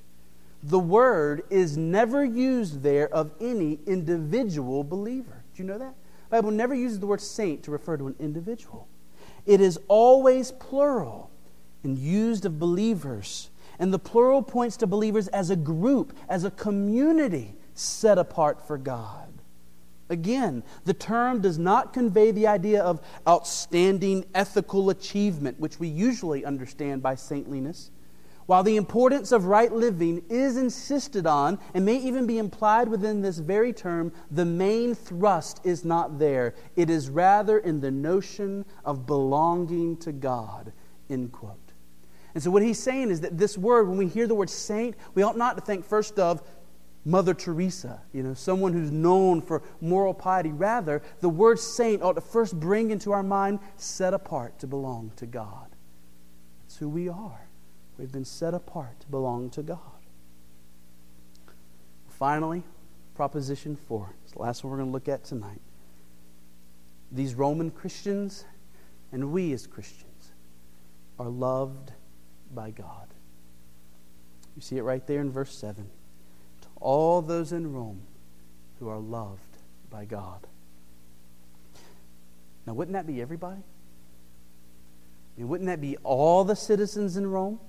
The 0.62 0.78
word 0.78 1.42
is 1.50 1.76
never 1.76 2.24
used 2.24 2.82
there 2.82 3.12
of 3.12 3.32
any 3.40 3.80
individual 3.86 4.84
believer. 4.84 5.44
Do 5.54 5.62
you 5.62 5.68
know 5.68 5.78
that? 5.78 5.94
The 6.30 6.36
Bible 6.36 6.52
never 6.52 6.74
uses 6.74 7.00
the 7.00 7.06
word 7.06 7.20
saint 7.20 7.64
to 7.64 7.72
refer 7.72 7.96
to 7.96 8.06
an 8.06 8.14
individual. 8.18 8.88
It 9.44 9.60
is 9.60 9.78
always 9.88 10.52
plural 10.52 11.30
and 11.82 11.98
used 11.98 12.44
of 12.46 12.58
believers. 12.58 13.50
And 13.78 13.92
the 13.92 13.98
plural 13.98 14.42
points 14.42 14.76
to 14.78 14.86
believers 14.86 15.28
as 15.28 15.50
a 15.50 15.56
group, 15.56 16.16
as 16.28 16.44
a 16.44 16.50
community 16.50 17.54
set 17.78 18.18
apart 18.18 18.66
for 18.66 18.78
God. 18.78 19.32
Again, 20.08 20.62
the 20.84 20.94
term 20.94 21.40
does 21.40 21.58
not 21.58 21.92
convey 21.92 22.30
the 22.30 22.46
idea 22.46 22.82
of 22.82 23.00
outstanding 23.28 24.24
ethical 24.34 24.90
achievement, 24.90 25.58
which 25.58 25.80
we 25.80 25.88
usually 25.88 26.44
understand 26.44 27.02
by 27.02 27.16
saintliness. 27.16 27.90
While 28.46 28.62
the 28.62 28.76
importance 28.76 29.32
of 29.32 29.46
right 29.46 29.72
living 29.72 30.22
is 30.28 30.56
insisted 30.56 31.26
on 31.26 31.58
and 31.74 31.84
may 31.84 31.96
even 31.96 32.28
be 32.28 32.38
implied 32.38 32.88
within 32.88 33.20
this 33.20 33.38
very 33.38 33.72
term, 33.72 34.12
the 34.30 34.44
main 34.44 34.94
thrust 34.94 35.60
is 35.64 35.84
not 35.84 36.20
there. 36.20 36.54
It 36.76 36.88
is 36.88 37.10
rather 37.10 37.58
in 37.58 37.80
the 37.80 37.90
notion 37.90 38.64
of 38.84 39.04
belonging 39.04 39.96
to 39.98 40.12
God. 40.12 40.72
End 41.10 41.32
quote. 41.32 41.58
And 42.34 42.42
so, 42.42 42.50
what 42.50 42.62
he's 42.62 42.78
saying 42.78 43.10
is 43.10 43.22
that 43.22 43.38
this 43.38 43.58
word, 43.58 43.88
when 43.88 43.96
we 43.96 44.06
hear 44.06 44.26
the 44.26 44.34
word 44.34 44.50
saint, 44.50 44.94
we 45.14 45.22
ought 45.22 45.38
not 45.38 45.56
to 45.56 45.62
think 45.62 45.84
first 45.84 46.18
of 46.18 46.46
Mother 47.06 47.34
Teresa, 47.34 48.02
you 48.12 48.24
know, 48.24 48.34
someone 48.34 48.72
who's 48.72 48.90
known 48.90 49.40
for 49.40 49.62
moral 49.80 50.12
piety. 50.12 50.50
Rather, 50.50 51.00
the 51.20 51.28
word 51.28 51.60
saint 51.60 52.02
ought 52.02 52.14
to 52.14 52.20
first 52.20 52.58
bring 52.58 52.90
into 52.90 53.12
our 53.12 53.22
mind 53.22 53.60
set 53.76 54.12
apart 54.12 54.58
to 54.58 54.66
belong 54.66 55.12
to 55.14 55.24
God. 55.24 55.68
That's 56.64 56.78
who 56.78 56.88
we 56.88 57.08
are. 57.08 57.46
We've 57.96 58.10
been 58.10 58.24
set 58.24 58.54
apart 58.54 58.98
to 59.00 59.06
belong 59.06 59.50
to 59.50 59.62
God. 59.62 59.78
Finally, 62.08 62.64
proposition 63.14 63.76
four. 63.76 64.16
It's 64.24 64.32
the 64.32 64.40
last 64.40 64.64
one 64.64 64.72
we're 64.72 64.78
going 64.78 64.88
to 64.88 64.92
look 64.92 65.08
at 65.08 65.22
tonight. 65.22 65.60
These 67.12 67.36
Roman 67.36 67.70
Christians 67.70 68.44
and 69.12 69.30
we 69.30 69.52
as 69.52 69.68
Christians 69.68 70.32
are 71.20 71.28
loved 71.28 71.92
by 72.52 72.72
God. 72.72 73.06
You 74.56 74.62
see 74.62 74.76
it 74.76 74.82
right 74.82 75.06
there 75.06 75.20
in 75.20 75.30
verse 75.30 75.56
7. 75.56 75.88
All 76.80 77.22
those 77.22 77.52
in 77.52 77.72
Rome 77.72 78.02
who 78.78 78.88
are 78.88 78.98
loved 78.98 79.40
by 79.90 80.04
God. 80.04 80.46
Now, 82.66 82.74
wouldn't 82.74 82.94
that 82.94 83.06
be 83.06 83.22
everybody? 83.22 83.62
I 85.36 85.40
mean, 85.40 85.48
wouldn't 85.48 85.68
that 85.68 85.80
be 85.80 85.96
all 85.98 86.44
the 86.44 86.56
citizens 86.56 87.16
in 87.16 87.30
Rome? 87.30 87.60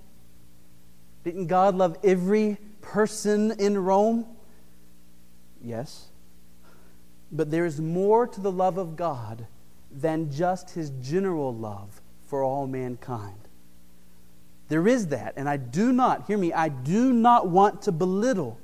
Didn't 1.24 1.48
God 1.48 1.76
love 1.76 1.98
every 2.04 2.58
person 2.82 3.52
in 3.60 3.78
Rome? 3.78 4.26
Yes. 5.62 6.08
But 7.32 7.52
there 7.52 7.66
is 7.66 7.82
more 7.82 8.28
to 8.28 8.42
the 8.42 8.52
love 8.52 8.78
of 8.78 8.96
God 8.96 9.48
than 9.92 10.32
just 10.32 10.72
his 10.72 10.92
general 11.02 11.54
love 11.54 12.02
for 12.26 12.44
all 12.44 12.68
mankind. 12.68 13.36
There 14.70 14.88
is 14.88 15.08
that, 15.08 15.34
and 15.38 15.48
I 15.48 15.58
do 15.58 15.92
not, 15.92 16.28
hear 16.28 16.38
me, 16.38 16.52
I 16.52 16.70
do 16.70 17.14
not 17.14 17.48
want 17.48 17.84
to 17.84 17.92
belittle 17.92 18.60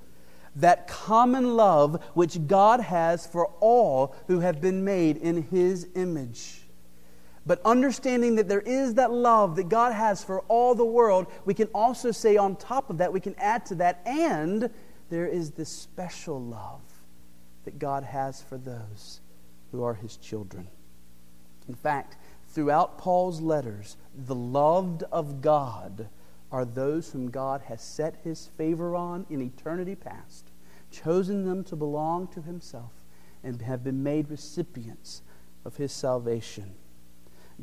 that 0.56 0.88
common 0.88 1.56
love 1.56 2.04
which 2.14 2.48
God 2.48 2.80
has 2.80 3.26
for 3.26 3.48
all 3.60 4.16
who 4.28 4.40
have 4.40 4.62
been 4.62 4.84
made 4.84 5.18
in 5.18 5.44
his 5.44 5.88
image. 5.96 6.62
But 7.46 7.62
understanding 7.66 8.36
that 8.36 8.48
there 8.48 8.62
is 8.62 8.94
that 8.94 9.12
love 9.12 9.58
that 9.58 9.68
God 9.68 9.94
has 9.94 10.24
for 10.24 10.42
all 10.42 10.76
the 10.76 10.86
world, 10.86 11.28
we 11.46 11.54
can 11.54 11.68
also 11.74 12.12
say 12.12 12.38
on 12.38 12.56
top 12.56 12.90
of 12.90 13.00
that, 13.00 13.12
we 13.12 13.20
can 13.20 13.36
add 13.38 13.66
to 13.68 13.76
that, 13.76 14.02
and 14.06 14.70
there 15.10 15.28
is 15.28 15.52
this 15.52 15.70
special 15.70 16.42
love 16.42 16.82
that 17.66 17.80
God 17.80 18.04
has 18.04 18.42
for 18.42 18.58
those 18.58 19.20
who 19.72 19.84
are 19.84 19.96
his 19.96 20.16
children. 20.18 20.68
In 21.68 21.76
fact, 21.76 22.16
throughout 22.50 22.98
Paul's 22.98 23.42
letters, 23.42 23.98
the 24.16 24.36
loved 24.36 25.04
of 25.12 25.42
God 25.42 26.08
are 26.54 26.64
those 26.64 27.12
whom 27.12 27.32
God 27.32 27.64
has 27.64 27.82
set 27.82 28.22
his 28.24 28.46
favor 28.46 28.96
on 28.96 29.26
in 29.28 29.42
eternity 29.42 29.96
past, 29.96 30.52
chosen 30.92 31.46
them 31.46 31.64
to 31.64 31.76
belong 31.76 32.28
to 32.28 32.44
himself, 32.44 32.92
and 33.44 33.60
have 33.64 33.84
been 33.84 34.04
made 34.04 34.30
recipients 34.30 35.24
of 35.66 35.78
his 35.78 35.92
salvation. 35.92 36.76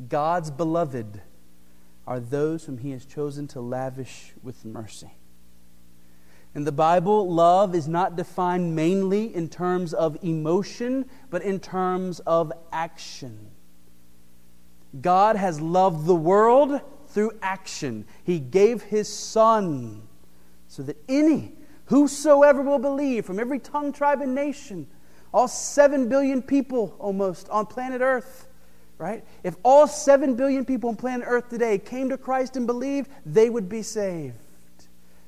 God's 0.09 0.51
beloved 0.51 1.21
are 2.05 2.19
those 2.19 2.65
whom 2.65 2.79
he 2.79 2.91
has 2.91 3.05
chosen 3.05 3.47
to 3.47 3.61
lavish 3.61 4.33
with 4.43 4.65
mercy. 4.65 5.13
In 6.53 6.65
the 6.65 6.73
Bible, 6.73 7.31
love 7.31 7.73
is 7.73 7.87
not 7.87 8.17
defined 8.17 8.75
mainly 8.75 9.33
in 9.33 9.47
terms 9.47 9.93
of 9.93 10.17
emotion, 10.21 11.05
but 11.29 11.41
in 11.43 11.61
terms 11.61 12.19
of 12.21 12.51
action. 12.73 13.51
God 14.99 15.37
has 15.37 15.61
loved 15.61 16.05
the 16.05 16.15
world 16.15 16.81
through 17.13 17.31
action. 17.41 18.05
He 18.23 18.39
gave 18.39 18.81
his 18.81 19.07
Son 19.07 20.01
so 20.67 20.83
that 20.83 20.97
any, 21.09 21.53
whosoever 21.85 22.61
will 22.61 22.79
believe, 22.79 23.25
from 23.25 23.39
every 23.39 23.59
tongue, 23.59 23.91
tribe, 23.91 24.21
and 24.21 24.33
nation, 24.33 24.87
all 25.33 25.47
seven 25.47 26.09
billion 26.09 26.41
people 26.41 26.95
almost 26.99 27.49
on 27.49 27.65
planet 27.65 28.01
Earth, 28.01 28.47
right? 28.97 29.23
If 29.43 29.55
all 29.63 29.87
seven 29.87 30.35
billion 30.35 30.65
people 30.65 30.89
on 30.89 30.95
planet 30.95 31.27
Earth 31.29 31.49
today 31.49 31.77
came 31.77 32.09
to 32.09 32.17
Christ 32.17 32.55
and 32.55 32.65
believed, 32.67 33.09
they 33.25 33.49
would 33.49 33.67
be 33.67 33.81
saved. 33.81 34.35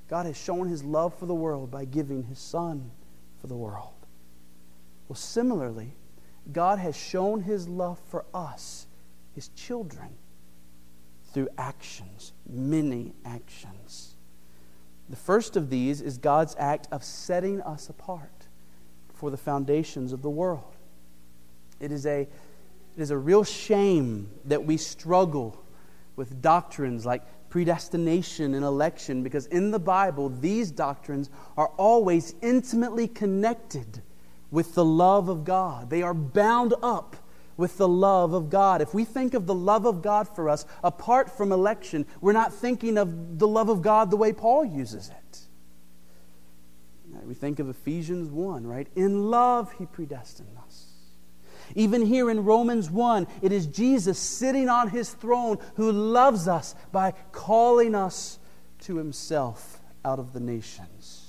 God 0.10 0.26
has 0.26 0.38
shown 0.38 0.67
his 0.67 0.84
love 0.84 1.13
for 1.17 1.26
the 1.26 1.34
world 1.34 1.72
by 1.72 1.86
giving 1.86 2.24
his 2.24 2.39
Son 2.39 2.91
for 3.39 3.48
the 3.48 3.56
world. 3.56 3.93
Well, 5.08 5.15
similarly, 5.15 5.93
God 6.52 6.80
has 6.80 6.96
shown 6.96 7.41
his 7.41 7.67
love 7.67 8.00
for 8.10 8.26
us 8.34 8.88
his 9.34 9.50
children 9.50 10.10
through 11.34 11.50
actions, 11.58 12.32
many 12.48 13.13
actions. 13.26 14.15
The 15.10 15.15
first 15.15 15.58
of 15.58 15.69
these 15.69 16.02
is 16.02 16.17
God's 16.17 16.56
act 16.58 16.88
of 16.91 17.04
setting 17.04 17.62
us 17.62 17.89
apart 17.89 18.48
for 19.13 19.30
the 19.30 19.38
foundations 19.38 20.13
of 20.13 20.22
the 20.22 20.30
world. 20.30 20.76
It 21.80 21.91
is 21.91 22.06
a, 22.06 22.22
it 22.22 22.30
is 22.98 23.12
a 23.12 23.17
real 23.17 23.43
shame 23.43 24.30
that 24.46 24.63
we 24.63 24.78
struggle 24.78 25.62
with 26.15 26.41
doctrines 26.41 27.06
like 27.06 27.24
predestination 27.50 28.54
and 28.54 28.63
election 28.63 29.24
because 29.24 29.46
in 29.48 29.72
the 29.72 29.80
Bible, 29.80 30.30
these 30.30 30.72
doctrines 30.72 31.30
are 31.58 31.67
always 31.78 32.36
intimately 32.41 33.08
connected 33.08 34.02
with 34.52 34.76
the 34.76 34.86
love 34.86 35.30
of 35.30 35.43
God. 35.43 35.89
They 35.89 36.04
are 36.04 36.13
bound 36.13 36.74
up 36.82 37.15
with 37.58 37.78
the 37.78 37.88
love 37.88 38.34
of 38.34 38.50
God. 38.50 38.82
If 38.82 38.94
we 38.94 39.06
think 39.06 39.34
of 39.34 39.46
the 39.46 39.54
love 39.54 39.86
of 39.86 40.02
God 40.02 40.28
for 40.28 40.50
us 40.50 40.66
apart 40.84 41.36
from 41.36 41.52
election, 41.52 42.06
we're 42.22 42.34
not 42.34 42.54
thinking 42.54 42.98
of 42.98 43.39
the 43.39 43.48
love 43.48 43.70
of 43.70 43.82
God 43.82 44.12
the 44.12 44.18
way 44.18 44.34
Paul 44.34 44.66
uses 44.66 45.10
it. 45.10 45.39
We 47.26 47.34
think 47.34 47.60
of 47.60 47.70
Ephesians 47.70 48.30
1, 48.30 48.68
right? 48.68 48.88
In 48.96 49.30
love, 49.30 49.74
he 49.74 49.86
predestined 49.86 50.58
us. 50.66 50.88
Even 51.76 52.06
here 52.06 52.30
in 52.30 52.44
Romans 52.44 52.92
1, 52.92 53.28
it 53.42 53.52
is 53.52 53.66
Jesus 53.66 54.20
sitting 54.20 54.70
on 54.70 54.89
his 54.89 55.12
throne 55.12 55.58
who 55.76 55.92
loves 55.92 56.48
us 56.48 56.76
by 56.92 57.13
calling 57.32 57.96
us 57.96 58.39
to 58.82 58.98
himself 58.98 59.82
out 60.04 60.20
of 60.20 60.34
the 60.34 60.39
nations. 60.39 61.23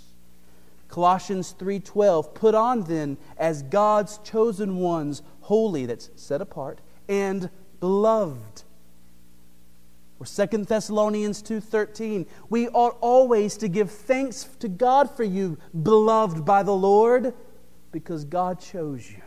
Colossians 0.94 1.52
3:12 1.58 2.34
Put 2.34 2.54
on 2.54 2.82
then 2.82 3.18
as 3.36 3.64
God's 3.64 4.18
chosen 4.18 4.76
ones, 4.76 5.22
holy 5.40 5.86
that's 5.86 6.08
set 6.14 6.40
apart 6.40 6.80
and 7.08 7.50
beloved. 7.80 8.62
Or 10.20 10.26
2 10.26 10.68
Thessalonians 10.68 11.42
2:13 11.42 12.26
We 12.48 12.68
ought 12.68 12.96
always 13.00 13.56
to 13.56 13.66
give 13.66 13.90
thanks 13.90 14.44
to 14.60 14.68
God 14.68 15.10
for 15.10 15.24
you, 15.24 15.58
beloved 15.82 16.44
by 16.44 16.62
the 16.62 16.76
Lord, 16.76 17.34
because 17.90 18.24
God 18.24 18.60
chose 18.60 19.10
you. 19.10 19.22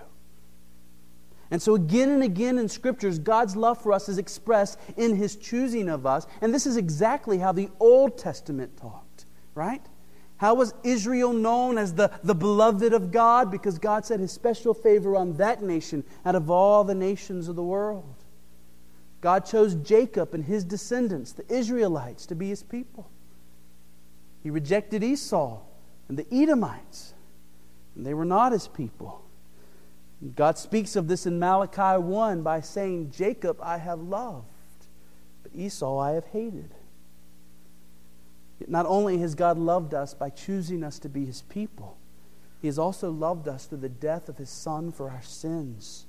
And 1.52 1.62
so, 1.62 1.76
again 1.76 2.12
and 2.12 2.24
again 2.24 2.58
in 2.58 2.70
scriptures, 2.70 3.20
God's 3.20 3.58
love 3.58 3.82
for 3.82 3.92
us 3.92 4.08
is 4.08 4.18
expressed 4.18 4.80
in 4.96 5.18
his 5.18 5.36
choosing 5.36 5.90
of 5.90 6.06
us. 6.06 6.28
And 6.40 6.54
this 6.54 6.66
is 6.66 6.78
exactly 6.78 7.40
how 7.40 7.52
the 7.52 7.70
Old 7.78 8.18
Testament 8.18 8.78
talked, 8.78 9.26
right? 9.54 9.86
How 10.38 10.54
was 10.54 10.74
Israel 10.84 11.34
known 11.34 11.78
as 11.78 11.96
the, 11.96 12.12
the 12.24 12.36
beloved 12.36 12.94
of 12.94 13.12
God? 13.12 13.50
Because 13.50 13.80
God 13.80 14.06
set 14.06 14.20
his 14.20 14.32
special 14.32 14.74
favor 14.74 15.16
on 15.16 15.34
that 15.38 15.64
nation 15.64 16.04
out 16.26 16.36
of 16.36 16.50
all 16.50 16.84
the 16.84 16.96
nations 16.96 17.48
of 17.48 17.56
the 17.56 17.64
world. 17.64 18.16
God 19.20 19.46
chose 19.46 19.74
Jacob 19.76 20.36
and 20.36 20.46
his 20.46 20.64
descendants, 20.64 21.32
the 21.32 21.52
Israelites, 21.52 22.28
to 22.28 22.36
be 22.36 22.50
his 22.50 22.62
people. 22.62 23.10
He 24.44 24.52
rejected 24.52 25.04
Esau 25.04 25.60
and 26.08 26.18
the 26.18 26.28
Edomites, 26.32 27.14
and 27.96 28.06
they 28.06 28.14
were 28.14 28.26
not 28.26 28.52
his 28.52 28.68
people. 28.68 29.24
God 30.36 30.58
speaks 30.58 30.96
of 30.96 31.08
this 31.08 31.26
in 31.26 31.40
Malachi 31.40 32.02
1 32.02 32.44
by 32.44 32.62
saying, 32.62 33.12
Jacob 33.12 33.60
I 33.62 33.78
have 33.78 34.00
loved, 34.00 34.46
but 35.42 35.52
Esau 35.56 35.98
I 35.98 36.12
have 36.12 36.26
hated. 36.26 36.74
Not 38.66 38.86
only 38.88 39.20
has 39.20 39.36
God 39.36 39.58
loved 39.58 39.94
us 39.94 40.14
by 40.14 40.30
choosing 40.30 40.84
us 40.84 40.98
to 41.00 41.10
be 41.10 41.26
his 41.26 41.44
people, 41.44 41.98
he 42.62 42.68
has 42.68 42.80
also 42.80 43.12
loved 43.12 43.48
us 43.48 43.66
through 43.66 43.80
the 43.80 43.90
death 43.90 44.30
of 44.30 44.38
his 44.38 44.50
son 44.50 44.92
for 44.92 45.12
our 45.12 45.22
sins. 45.22 46.08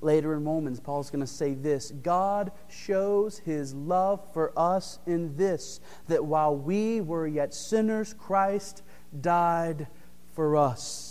Later 0.00 0.32
in 0.34 0.44
Romans, 0.44 0.80
Paul's 0.80 1.10
going 1.10 1.20
to 1.20 1.26
say 1.26 1.54
this 1.54 1.90
God 2.02 2.52
shows 2.68 3.38
his 3.38 3.74
love 3.74 4.20
for 4.32 4.52
us 4.56 5.00
in 5.06 5.36
this, 5.36 5.80
that 6.06 6.24
while 6.24 6.56
we 6.56 7.00
were 7.00 7.26
yet 7.26 7.52
sinners, 7.52 8.14
Christ 8.14 8.82
died 9.20 9.88
for 10.34 10.56
us. 10.56 11.07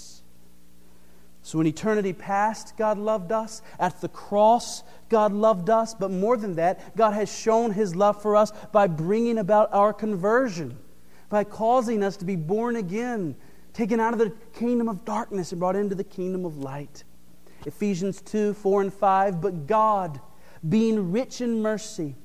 So, 1.47 1.61
in 1.61 1.67
eternity 1.67 2.11
past, 2.11 2.75
God 2.75 2.97
loved 2.97 3.31
us. 3.31 3.61
At 3.79 4.01
the 4.01 4.09
cross, 4.09 4.83
God 5.07 5.31
loved 5.31 5.69
us. 5.69 5.93
But 5.93 6.11
more 6.11 6.35
than 6.35 6.55
that, 6.55 6.97
God 6.97 7.13
has 7.13 7.33
shown 7.33 7.71
his 7.71 7.95
love 7.95 8.21
for 8.21 8.35
us 8.35 8.51
by 8.73 8.87
bringing 8.87 9.37
about 9.37 9.71
our 9.71 9.93
conversion, 9.93 10.77
by 11.29 11.45
causing 11.45 12.03
us 12.03 12.17
to 12.17 12.25
be 12.25 12.35
born 12.35 12.75
again, 12.75 13.33
taken 13.71 14.01
out 14.01 14.11
of 14.11 14.19
the 14.19 14.33
kingdom 14.59 14.89
of 14.89 15.05
darkness 15.05 15.53
and 15.53 15.59
brought 15.61 15.77
into 15.77 15.95
the 15.95 16.03
kingdom 16.03 16.43
of 16.43 16.57
light. 16.57 17.05
Ephesians 17.65 18.21
2 18.23 18.53
4 18.53 18.81
and 18.81 18.93
5. 18.93 19.39
But 19.39 19.67
God, 19.67 20.19
being 20.67 21.13
rich 21.13 21.39
in 21.39 21.61
mercy, 21.61 22.15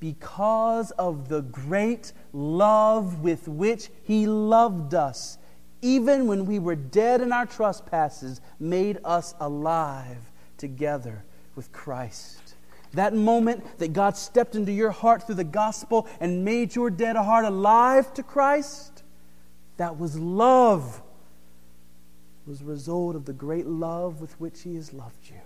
because 0.00 0.92
of 0.92 1.28
the 1.28 1.42
great 1.42 2.14
love 2.32 3.20
with 3.20 3.48
which 3.48 3.90
he 4.02 4.26
loved 4.26 4.94
us, 4.94 5.36
even 5.82 6.26
when 6.26 6.46
we 6.46 6.58
were 6.58 6.76
dead 6.76 7.20
in 7.20 7.32
our 7.32 7.46
trespasses, 7.46 8.40
made 8.58 8.98
us 9.04 9.34
alive 9.40 10.30
together 10.56 11.24
with 11.56 11.72
Christ. 11.72 12.54
That 12.94 13.14
moment 13.14 13.78
that 13.78 13.92
God 13.92 14.16
stepped 14.16 14.54
into 14.54 14.72
your 14.72 14.90
heart 14.90 15.26
through 15.26 15.36
the 15.36 15.44
gospel 15.44 16.06
and 16.20 16.44
made 16.44 16.74
your 16.74 16.90
dead 16.90 17.16
heart 17.16 17.44
alive 17.44 18.14
to 18.14 18.22
Christ, 18.22 19.02
that 19.76 19.98
was 19.98 20.18
love 20.18 21.02
was 22.46 22.60
a 22.60 22.64
result 22.64 23.16
of 23.16 23.24
the 23.24 23.32
great 23.32 23.66
love 23.66 24.20
with 24.20 24.38
which 24.40 24.62
He 24.62 24.74
has 24.74 24.92
loved 24.92 25.28
you. 25.28 25.40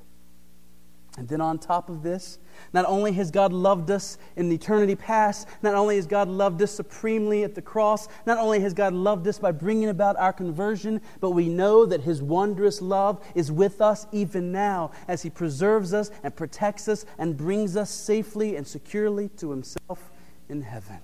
And 1.17 1.27
then 1.29 1.41
on 1.41 1.59
top 1.59 1.89
of 1.89 2.03
this, 2.03 2.39
not 2.75 2.85
only 2.87 3.13
has 3.13 3.31
God 3.31 3.53
loved 3.53 3.91
us 3.91 4.19
in 4.37 4.53
eternity 4.53 4.95
past, 4.95 5.49
not 5.63 5.75
only 5.75 5.97
has 5.97 6.07
God 6.07 6.29
loved 6.29 6.61
us 6.61 6.71
supremely 6.71 7.43
at 7.43 7.55
the 7.55 7.63
cross, 7.63 8.07
not 8.27 8.37
only 8.37 8.61
has 8.61 8.75
God 8.75 8.93
loved 8.93 9.27
us 9.27 9.39
by 9.39 9.51
bringing 9.51 9.89
about 9.89 10.17
our 10.19 10.33
conversion, 10.33 11.01
but 11.21 11.31
we 11.31 11.49
know 11.49 11.87
that 11.87 12.03
His 12.03 12.23
wondrous 12.23 12.83
love 12.83 13.25
is 13.35 13.51
with 13.51 13.81
us 13.81 14.07
even 14.13 14.53
now 14.53 14.91
as 15.09 15.23
He 15.23 15.31
preserves 15.31 15.95
us 15.95 16.11
and 16.23 16.37
protects 16.37 16.87
us 16.87 17.07
and 17.17 17.37
brings 17.37 17.77
us 17.77 17.91
safely 17.91 18.57
and 18.57 18.67
securely 18.67 19.31
to 19.39 19.51
Himself 19.51 20.11
in 20.51 20.61
heaven. 20.61 20.99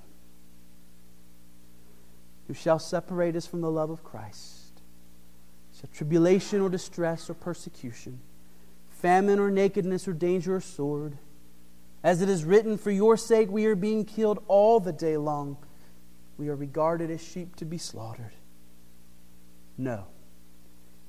Who 2.49 2.55
shall 2.55 2.79
separate 2.79 3.35
us 3.35 3.47
from 3.47 3.63
the 3.63 3.71
love 3.71 3.89
of 3.89 4.05
Christ? 4.05 4.83
Shall 5.75 5.89
tribulation 5.95 6.61
or 6.61 6.69
distress 6.69 7.31
or 7.31 7.35
persecution? 7.35 8.21
Famine 9.03 9.41
or 9.41 9.51
nakedness 9.51 10.07
or 10.09 10.13
danger 10.13 10.57
or 10.57 10.61
sword. 10.61 11.19
As 12.05 12.23
it 12.23 12.29
is 12.29 12.45
written, 12.45 12.79
For 12.79 12.91
your 12.91 13.17
sake 13.17 13.51
we 13.51 13.67
are 13.67 13.75
being 13.75 14.05
killed 14.05 14.43
all 14.49 14.81
the 14.81 14.93
day 14.93 15.17
long. 15.17 15.59
We 16.39 16.49
are 16.49 16.57
regarded 16.57 17.11
as 17.11 17.23
sheep 17.23 17.57
to 17.57 17.65
be 17.65 17.79
slaughtered. 17.79 18.33
No. 19.77 20.07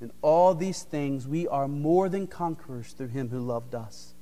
In 0.02 0.12
all 0.22 0.54
these 0.54 0.84
things 0.84 1.28
we 1.28 1.48
are 1.48 1.68
more 1.68 2.10
than 2.10 2.28
conquerors 2.28 2.92
through 2.92 3.08
him 3.08 3.30
who 3.30 3.40
loved 3.40 3.76
us. 3.76 4.16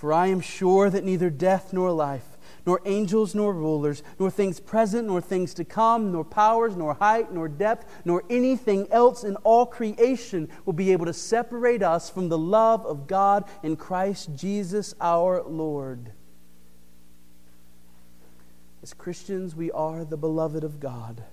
For 0.00 0.14
I 0.14 0.28
am 0.28 0.40
sure 0.40 0.88
that 0.88 1.04
neither 1.04 1.28
death 1.28 1.74
nor 1.74 1.92
life 1.92 2.24
nor 2.66 2.80
angels, 2.84 3.34
nor 3.34 3.52
rulers, 3.52 4.02
nor 4.18 4.30
things 4.30 4.60
present, 4.60 5.08
nor 5.08 5.20
things 5.20 5.54
to 5.54 5.64
come, 5.64 6.12
nor 6.12 6.24
powers, 6.24 6.76
nor 6.76 6.94
height, 6.94 7.32
nor 7.32 7.48
depth, 7.48 7.84
nor 8.04 8.22
anything 8.30 8.86
else 8.90 9.24
in 9.24 9.36
all 9.36 9.66
creation 9.66 10.48
will 10.64 10.72
be 10.72 10.92
able 10.92 11.06
to 11.06 11.12
separate 11.12 11.82
us 11.82 12.08
from 12.08 12.28
the 12.28 12.38
love 12.38 12.84
of 12.86 13.06
God 13.06 13.44
in 13.62 13.76
Christ 13.76 14.34
Jesus 14.34 14.94
our 15.00 15.42
Lord. 15.42 16.12
As 18.82 18.94
Christians, 18.94 19.54
we 19.54 19.70
are 19.72 20.04
the 20.04 20.16
beloved 20.16 20.64
of 20.64 20.80
God. 20.80 21.24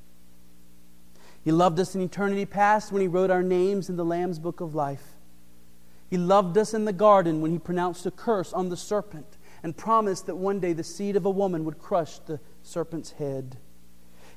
He 1.44 1.52
loved 1.52 1.80
us 1.80 1.96
in 1.96 2.02
eternity 2.02 2.46
past 2.46 2.92
when 2.92 3.02
He 3.02 3.08
wrote 3.08 3.32
our 3.32 3.44
names 3.44 3.90
in 3.90 3.96
the 3.96 4.04
Lamb's 4.04 4.40
book 4.40 4.60
of 4.60 4.76
life. 4.76 5.17
He 6.10 6.18
loved 6.18 6.58
us 6.58 6.74
in 6.74 6.86
the 6.86 6.94
garden 6.94 7.42
when 7.42 7.52
He 7.52 7.60
pronounced 7.60 8.06
a 8.06 8.12
curse 8.12 8.54
on 8.54 8.70
the 8.70 8.78
serpent 8.78 9.38
and 9.64 9.76
promised 9.76 10.26
that 10.28 10.36
one 10.36 10.60
day 10.60 10.74
the 10.74 10.84
seed 10.84 11.16
of 11.16 11.26
a 11.26 11.30
woman 11.30 11.66
would 11.66 11.80
crush 11.80 12.20
the 12.20 12.40
serpent's 12.64 13.12
head. 13.12 13.58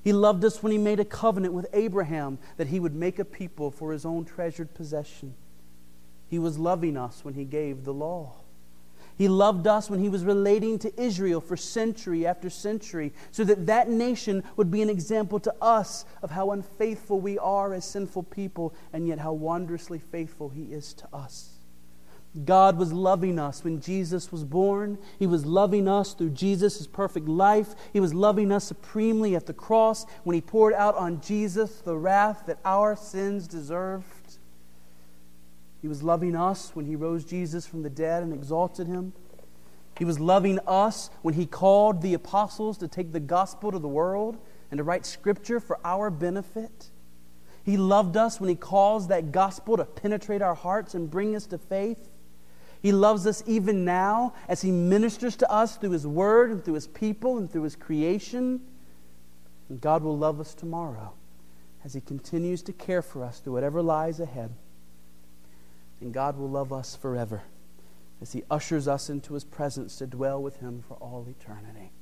He 0.02 0.12
loved 0.12 0.44
us 0.44 0.62
when 0.62 0.72
he 0.72 0.78
made 0.78 0.98
a 0.98 1.04
covenant 1.04 1.52
with 1.52 1.66
Abraham 1.72 2.38
that 2.56 2.68
he 2.68 2.80
would 2.80 2.94
make 2.94 3.18
a 3.18 3.24
people 3.24 3.70
for 3.70 3.92
his 3.92 4.06
own 4.06 4.24
treasured 4.24 4.72
possession. 4.74 5.34
He 6.28 6.38
was 6.38 6.58
loving 6.58 6.96
us 6.96 7.24
when 7.24 7.34
he 7.34 7.44
gave 7.44 7.84
the 7.84 7.92
law. 7.92 8.32
He 9.18 9.28
loved 9.28 9.66
us 9.66 9.90
when 9.90 10.00
he 10.00 10.08
was 10.08 10.24
relating 10.24 10.78
to 10.78 11.00
Israel 11.00 11.42
for 11.42 11.54
century 11.54 12.26
after 12.26 12.48
century, 12.48 13.12
so 13.30 13.44
that 13.44 13.66
that 13.66 13.90
nation 13.90 14.42
would 14.56 14.70
be 14.70 14.80
an 14.80 14.88
example 14.88 15.38
to 15.40 15.54
us 15.60 16.06
of 16.22 16.30
how 16.30 16.52
unfaithful 16.52 17.20
we 17.20 17.38
are 17.38 17.74
as 17.74 17.84
sinful 17.84 18.22
people, 18.22 18.72
and 18.94 19.06
yet 19.06 19.18
how 19.18 19.34
wondrously 19.34 19.98
faithful 19.98 20.48
he 20.48 20.72
is 20.72 20.94
to 20.94 21.08
us. 21.12 21.59
God 22.44 22.78
was 22.78 22.92
loving 22.92 23.40
us 23.40 23.64
when 23.64 23.80
Jesus 23.80 24.30
was 24.30 24.44
born. 24.44 24.98
He 25.18 25.26
was 25.26 25.44
loving 25.44 25.88
us 25.88 26.14
through 26.14 26.30
Jesus' 26.30 26.86
perfect 26.86 27.26
life. 27.26 27.74
He 27.92 27.98
was 27.98 28.14
loving 28.14 28.52
us 28.52 28.64
supremely 28.64 29.34
at 29.34 29.46
the 29.46 29.52
cross 29.52 30.06
when 30.22 30.34
He 30.34 30.40
poured 30.40 30.74
out 30.74 30.96
on 30.96 31.20
Jesus 31.20 31.80
the 31.80 31.96
wrath 31.96 32.44
that 32.46 32.60
our 32.64 32.94
sins 32.94 33.48
deserved. 33.48 34.38
He 35.82 35.88
was 35.88 36.04
loving 36.04 36.36
us 36.36 36.70
when 36.74 36.86
He 36.86 36.94
rose 36.94 37.24
Jesus 37.24 37.66
from 37.66 37.82
the 37.82 37.90
dead 37.90 38.22
and 38.22 38.32
exalted 38.32 38.86
Him. 38.86 39.12
He 39.98 40.04
was 40.04 40.20
loving 40.20 40.60
us 40.68 41.10
when 41.22 41.34
He 41.34 41.46
called 41.46 42.00
the 42.00 42.14
apostles 42.14 42.78
to 42.78 42.86
take 42.86 43.10
the 43.10 43.18
gospel 43.18 43.72
to 43.72 43.78
the 43.80 43.88
world 43.88 44.38
and 44.70 44.78
to 44.78 44.84
write 44.84 45.04
scripture 45.04 45.58
for 45.58 45.80
our 45.84 46.10
benefit. 46.10 46.90
He 47.64 47.76
loved 47.76 48.16
us 48.16 48.40
when 48.40 48.48
He 48.48 48.54
caused 48.54 49.08
that 49.08 49.32
gospel 49.32 49.76
to 49.76 49.84
penetrate 49.84 50.42
our 50.42 50.54
hearts 50.54 50.94
and 50.94 51.10
bring 51.10 51.34
us 51.34 51.46
to 51.46 51.58
faith. 51.58 52.08
He 52.82 52.92
loves 52.92 53.26
us 53.26 53.42
even 53.46 53.84
now 53.84 54.34
as 54.48 54.62
He 54.62 54.70
ministers 54.70 55.36
to 55.36 55.50
us 55.50 55.76
through 55.76 55.90
His 55.90 56.06
Word 56.06 56.50
and 56.50 56.64
through 56.64 56.74
His 56.74 56.86
people 56.86 57.36
and 57.36 57.50
through 57.50 57.64
His 57.64 57.76
creation. 57.76 58.60
And 59.68 59.80
God 59.80 60.02
will 60.02 60.16
love 60.16 60.40
us 60.40 60.54
tomorrow 60.54 61.12
as 61.84 61.92
He 61.92 62.00
continues 62.00 62.62
to 62.62 62.72
care 62.72 63.02
for 63.02 63.22
us 63.22 63.40
through 63.40 63.52
whatever 63.52 63.82
lies 63.82 64.18
ahead. 64.20 64.54
And 66.00 66.14
God 66.14 66.38
will 66.38 66.48
love 66.48 66.72
us 66.72 66.96
forever 66.96 67.42
as 68.22 68.32
He 68.32 68.44
ushers 68.50 68.88
us 68.88 69.10
into 69.10 69.34
His 69.34 69.44
presence 69.44 69.96
to 69.96 70.06
dwell 70.06 70.42
with 70.42 70.60
Him 70.60 70.82
for 70.86 70.94
all 70.94 71.26
eternity. 71.28 71.92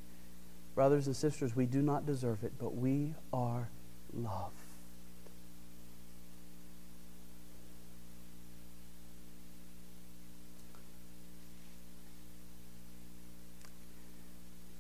Brothers 0.76 1.08
and 1.08 1.16
sisters, 1.16 1.56
we 1.56 1.66
do 1.66 1.82
not 1.82 2.06
deserve 2.06 2.44
it, 2.44 2.52
but 2.56 2.76
we 2.76 3.14
are 3.32 3.68
loved. 4.12 4.54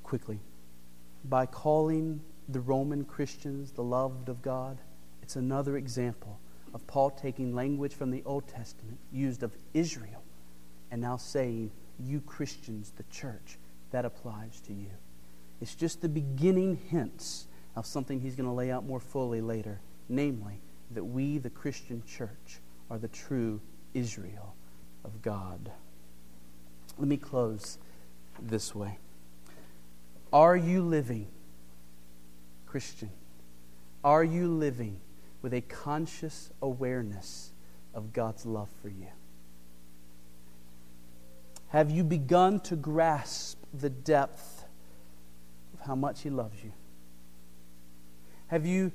Quickly 0.08 0.40
by 1.22 1.44
calling 1.44 2.18
the 2.48 2.60
Roman 2.60 3.04
Christians 3.04 3.72
the 3.72 3.82
loved 3.82 4.30
of 4.30 4.40
God. 4.40 4.78
It's 5.22 5.36
another 5.36 5.76
example 5.76 6.40
of 6.72 6.86
Paul 6.86 7.10
taking 7.10 7.54
language 7.54 7.92
from 7.92 8.10
the 8.10 8.22
Old 8.24 8.48
Testament 8.48 8.96
used 9.12 9.42
of 9.42 9.54
Israel 9.74 10.22
and 10.90 11.02
now 11.02 11.18
saying, 11.18 11.70
You 12.02 12.22
Christians, 12.22 12.94
the 12.96 13.02
church, 13.10 13.58
that 13.90 14.06
applies 14.06 14.62
to 14.62 14.72
you. 14.72 14.88
It's 15.60 15.74
just 15.74 16.00
the 16.00 16.08
beginning 16.08 16.80
hints 16.88 17.46
of 17.76 17.84
something 17.84 18.18
he's 18.18 18.34
going 18.34 18.48
to 18.48 18.54
lay 18.54 18.70
out 18.70 18.86
more 18.86 19.00
fully 19.00 19.42
later, 19.42 19.78
namely, 20.08 20.62
that 20.92 21.04
we, 21.04 21.36
the 21.36 21.50
Christian 21.50 22.02
church, 22.06 22.60
are 22.90 22.96
the 22.96 23.08
true 23.08 23.60
Israel 23.92 24.54
of 25.04 25.20
God. 25.20 25.70
Let 26.96 27.08
me 27.08 27.18
close 27.18 27.76
this 28.40 28.74
way. 28.74 28.96
Are 30.32 30.56
you 30.56 30.82
living, 30.82 31.28
Christian? 32.66 33.10
Are 34.04 34.24
you 34.24 34.48
living 34.48 35.00
with 35.42 35.54
a 35.54 35.60
conscious 35.62 36.50
awareness 36.60 37.52
of 37.94 38.12
God's 38.12 38.44
love 38.44 38.68
for 38.82 38.88
you? 38.88 39.08
Have 41.68 41.90
you 41.90 42.04
begun 42.04 42.60
to 42.60 42.76
grasp 42.76 43.58
the 43.72 43.90
depth 43.90 44.64
of 45.74 45.86
how 45.86 45.94
much 45.94 46.22
He 46.22 46.30
loves 46.30 46.62
you? 46.62 46.72
Have 48.48 48.66
you 48.66 48.92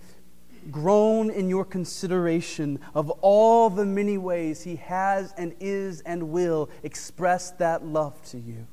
grown 0.71 1.29
in 1.29 1.49
your 1.49 1.65
consideration 1.65 2.79
of 2.95 3.09
all 3.21 3.69
the 3.69 3.85
many 3.85 4.17
ways 4.17 4.63
He 4.63 4.77
has 4.77 5.33
and 5.37 5.53
is 5.59 6.01
and 6.01 6.29
will 6.29 6.69
express 6.83 7.51
that 7.51 7.85
love 7.85 8.21
to 8.25 8.39
you? 8.39 8.67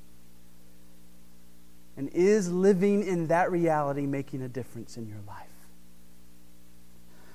And 1.97 2.09
is 2.11 2.51
living 2.51 3.03
in 3.03 3.26
that 3.26 3.51
reality 3.51 4.07
making 4.07 4.43
a 4.43 4.49
difference 4.49 4.97
in 4.97 5.07
your 5.07 5.20
life? 5.26 5.49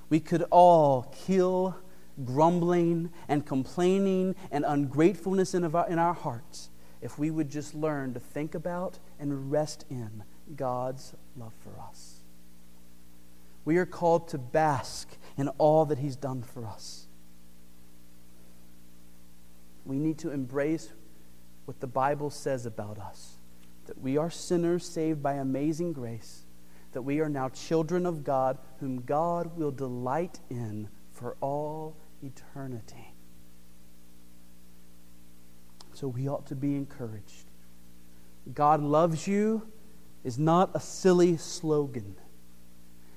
We 0.10 0.20
could 0.20 0.44
all 0.50 1.14
kill 1.26 1.76
grumbling 2.24 3.12
and 3.28 3.46
complaining 3.46 4.36
and 4.52 4.64
ungratefulness 4.66 5.54
in 5.54 5.76
our, 5.76 5.88
in 5.90 6.00
our 6.00 6.14
hearts 6.14 6.70
if 7.02 7.20
we 7.20 7.30
would 7.30 7.50
just 7.50 7.76
learn 7.76 8.14
to 8.14 8.20
think 8.20 8.56
about 8.56 9.00
and 9.20 9.52
rest 9.52 9.86
in 9.90 10.24
God's 10.56 11.14
love 11.36 11.54
for 11.64 11.80
us. 11.80 12.22
We 13.66 13.78
are 13.78 13.86
called 13.86 14.28
to 14.30 14.38
bask 14.38 15.10
in 15.38 15.50
all 15.58 15.86
that 15.86 15.98
He's 15.98 16.16
done 16.16 16.44
for 16.44 16.66
us. 16.66 17.08
We 19.86 19.98
need 19.98 20.18
to 20.20 20.32
embrace 20.32 20.90
what 21.66 21.80
the 21.80 21.88
Bible 21.88 22.30
says 22.30 22.66
about 22.66 23.00
us 23.00 23.35
that 23.86 24.00
we 24.00 24.18
are 24.18 24.30
sinners 24.30 24.86
saved 24.86 25.22
by 25.22 25.34
amazing 25.34 25.94
grace, 25.94 26.46
that 26.92 27.02
we 27.02 27.20
are 27.20 27.30
now 27.30 27.50
children 27.50 28.06
of 28.06 28.24
God, 28.24 28.58
whom 28.80 29.02
God 29.02 29.58
will 29.58 29.72
delight 29.72 30.40
in 30.50 30.90
for 31.12 31.36
all 31.42 31.96
eternity. 32.24 33.14
So 35.94 36.08
we 36.08 36.28
ought 36.28 36.46
to 36.48 36.56
be 36.56 36.76
encouraged. 36.76 37.52
God 38.54 38.82
loves 38.82 39.28
you 39.28 39.68
is 40.24 40.38
not 40.38 40.72
a 40.76 40.80
silly 40.80 41.38
slogan. 41.38 42.16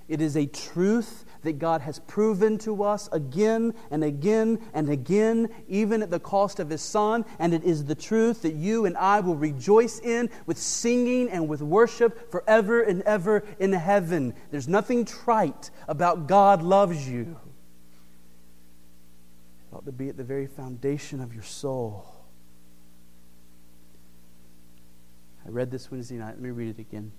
It 0.08 0.22
is 0.22 0.36
a 0.36 0.46
truth 0.46 1.26
that 1.42 1.58
God 1.58 1.82
has 1.82 1.98
proven 2.00 2.58
to 2.58 2.82
us 2.82 3.08
again 3.12 3.74
and 3.90 4.02
again 4.02 4.58
and 4.72 4.88
again, 4.88 5.50
even 5.68 6.02
at 6.02 6.10
the 6.10 6.18
cost 6.18 6.58
of 6.60 6.70
His 6.70 6.80
Son. 6.80 7.26
And 7.38 7.52
it 7.52 7.62
is 7.62 7.84
the 7.84 7.94
truth 7.94 8.42
that 8.42 8.54
you 8.54 8.86
and 8.86 8.96
I 8.96 9.20
will 9.20 9.36
rejoice 9.36 10.00
in 10.00 10.30
with 10.46 10.58
singing 10.58 11.28
and 11.28 11.46
with 11.46 11.60
worship 11.60 12.30
forever 12.30 12.82
and 12.82 13.02
ever 13.02 13.44
in 13.58 13.72
heaven. 13.72 14.34
There's 14.50 14.68
nothing 14.68 15.04
trite 15.04 15.70
about 15.86 16.26
God 16.26 16.62
loves 16.62 17.08
you. 17.08 17.38
It 19.70 19.76
ought 19.76 19.84
to 19.84 19.92
be 19.92 20.08
at 20.08 20.16
the 20.16 20.24
very 20.24 20.46
foundation 20.46 21.20
of 21.20 21.34
your 21.34 21.42
soul. 21.42 22.06
I 25.46 25.50
read 25.50 25.70
this 25.70 25.90
Wednesday 25.90 26.16
night. 26.16 26.30
Let 26.30 26.40
me 26.40 26.50
read 26.50 26.70
it 26.70 26.78
again. 26.78 27.12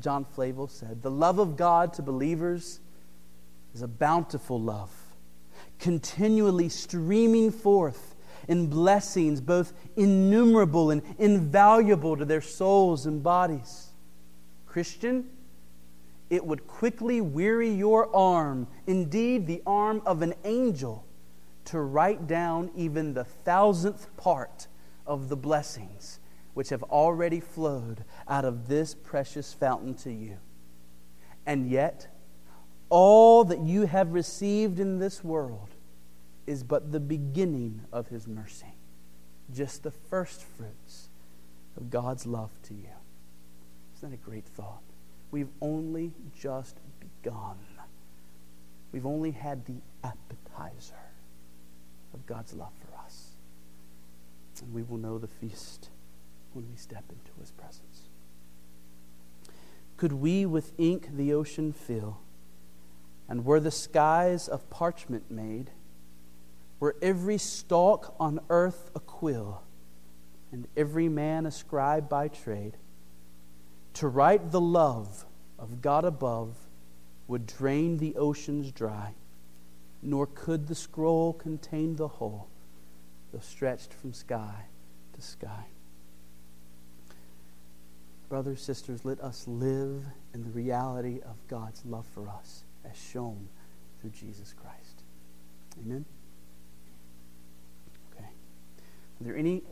John 0.00 0.24
Flavel 0.24 0.68
said, 0.68 1.02
The 1.02 1.10
love 1.10 1.38
of 1.38 1.56
God 1.56 1.92
to 1.94 2.02
believers 2.02 2.80
is 3.74 3.82
a 3.82 3.88
bountiful 3.88 4.60
love, 4.60 4.90
continually 5.78 6.68
streaming 6.68 7.50
forth 7.50 8.14
in 8.48 8.66
blessings 8.68 9.40
both 9.40 9.72
innumerable 9.96 10.90
and 10.90 11.02
invaluable 11.18 12.16
to 12.16 12.24
their 12.24 12.40
souls 12.40 13.06
and 13.06 13.22
bodies. 13.22 13.88
Christian, 14.66 15.30
it 16.30 16.44
would 16.44 16.66
quickly 16.66 17.20
weary 17.20 17.70
your 17.70 18.14
arm, 18.14 18.66
indeed 18.86 19.46
the 19.46 19.62
arm 19.66 20.02
of 20.04 20.22
an 20.22 20.34
angel, 20.44 21.04
to 21.66 21.80
write 21.80 22.26
down 22.26 22.70
even 22.74 23.14
the 23.14 23.24
thousandth 23.24 24.14
part 24.16 24.66
of 25.06 25.28
the 25.28 25.36
blessings 25.36 26.18
which 26.54 26.70
have 26.70 26.82
already 26.84 27.40
flowed 27.40 28.04
out 28.28 28.44
of 28.44 28.68
this 28.68 28.94
precious 28.94 29.52
fountain 29.52 29.94
to 29.94 30.12
you. 30.12 30.38
And 31.44 31.68
yet, 31.68 32.06
all 32.88 33.44
that 33.44 33.60
you 33.60 33.86
have 33.86 34.12
received 34.12 34.78
in 34.78 34.98
this 34.98 35.22
world 35.22 35.68
is 36.46 36.62
but 36.62 36.92
the 36.92 37.00
beginning 37.00 37.82
of 37.92 38.08
His 38.08 38.26
mercy, 38.26 38.74
just 39.52 39.82
the 39.82 39.90
first 39.90 40.42
fruits 40.42 41.08
of 41.76 41.90
God's 41.90 42.24
love 42.26 42.50
to 42.64 42.74
you. 42.74 42.88
Isn't 43.96 44.10
that 44.10 44.14
a 44.14 44.24
great 44.24 44.46
thought? 44.46 44.82
We've 45.30 45.50
only 45.60 46.12
just 46.38 46.76
begun. 47.00 47.56
We've 48.92 49.06
only 49.06 49.32
had 49.32 49.66
the 49.66 49.80
appetizer 50.04 50.94
of 52.12 52.24
God's 52.26 52.54
love 52.54 52.72
for 52.80 52.96
us. 52.98 53.30
And 54.62 54.72
we 54.72 54.82
will 54.82 54.98
know 54.98 55.18
the 55.18 55.26
feast 55.26 55.88
when 56.54 56.68
we 56.70 56.76
step 56.76 57.04
into 57.10 57.32
his 57.40 57.50
presence. 57.50 58.08
Could 59.96 60.12
we 60.12 60.46
with 60.46 60.72
ink 60.78 61.08
the 61.16 61.32
ocean 61.32 61.72
fill, 61.72 62.18
and 63.28 63.44
were 63.44 63.60
the 63.60 63.70
skies 63.70 64.48
of 64.48 64.68
parchment 64.70 65.30
made, 65.30 65.70
were 66.80 66.96
every 67.00 67.38
stalk 67.38 68.14
on 68.18 68.40
earth 68.50 68.90
a 68.94 69.00
quill, 69.00 69.62
and 70.52 70.66
every 70.76 71.08
man 71.08 71.46
a 71.46 71.50
scribe 71.50 72.08
by 72.08 72.28
trade, 72.28 72.76
to 73.94 74.08
write 74.08 74.50
the 74.50 74.60
love 74.60 75.24
of 75.58 75.80
God 75.80 76.04
above 76.04 76.56
would 77.28 77.46
drain 77.46 77.98
the 77.98 78.16
oceans 78.16 78.70
dry, 78.72 79.14
nor 80.02 80.26
could 80.26 80.66
the 80.66 80.74
scroll 80.74 81.32
contain 81.32 81.96
the 81.96 82.08
whole, 82.08 82.48
though 83.32 83.38
stretched 83.38 83.94
from 83.94 84.12
sky 84.12 84.66
to 85.14 85.22
sky. 85.22 85.66
Brothers, 88.34 88.62
sisters, 88.62 89.04
let 89.04 89.20
us 89.20 89.46
live 89.46 90.02
in 90.34 90.42
the 90.42 90.50
reality 90.50 91.20
of 91.24 91.36
God's 91.46 91.84
love 91.86 92.04
for 92.12 92.28
us 92.28 92.64
as 92.84 92.96
shown 92.96 93.48
through 94.00 94.10
Jesus 94.10 94.52
Christ. 94.60 95.04
Amen? 95.80 96.04
Okay. 98.12 98.24
Are 98.24 99.24
there 99.24 99.36
any 99.36 99.62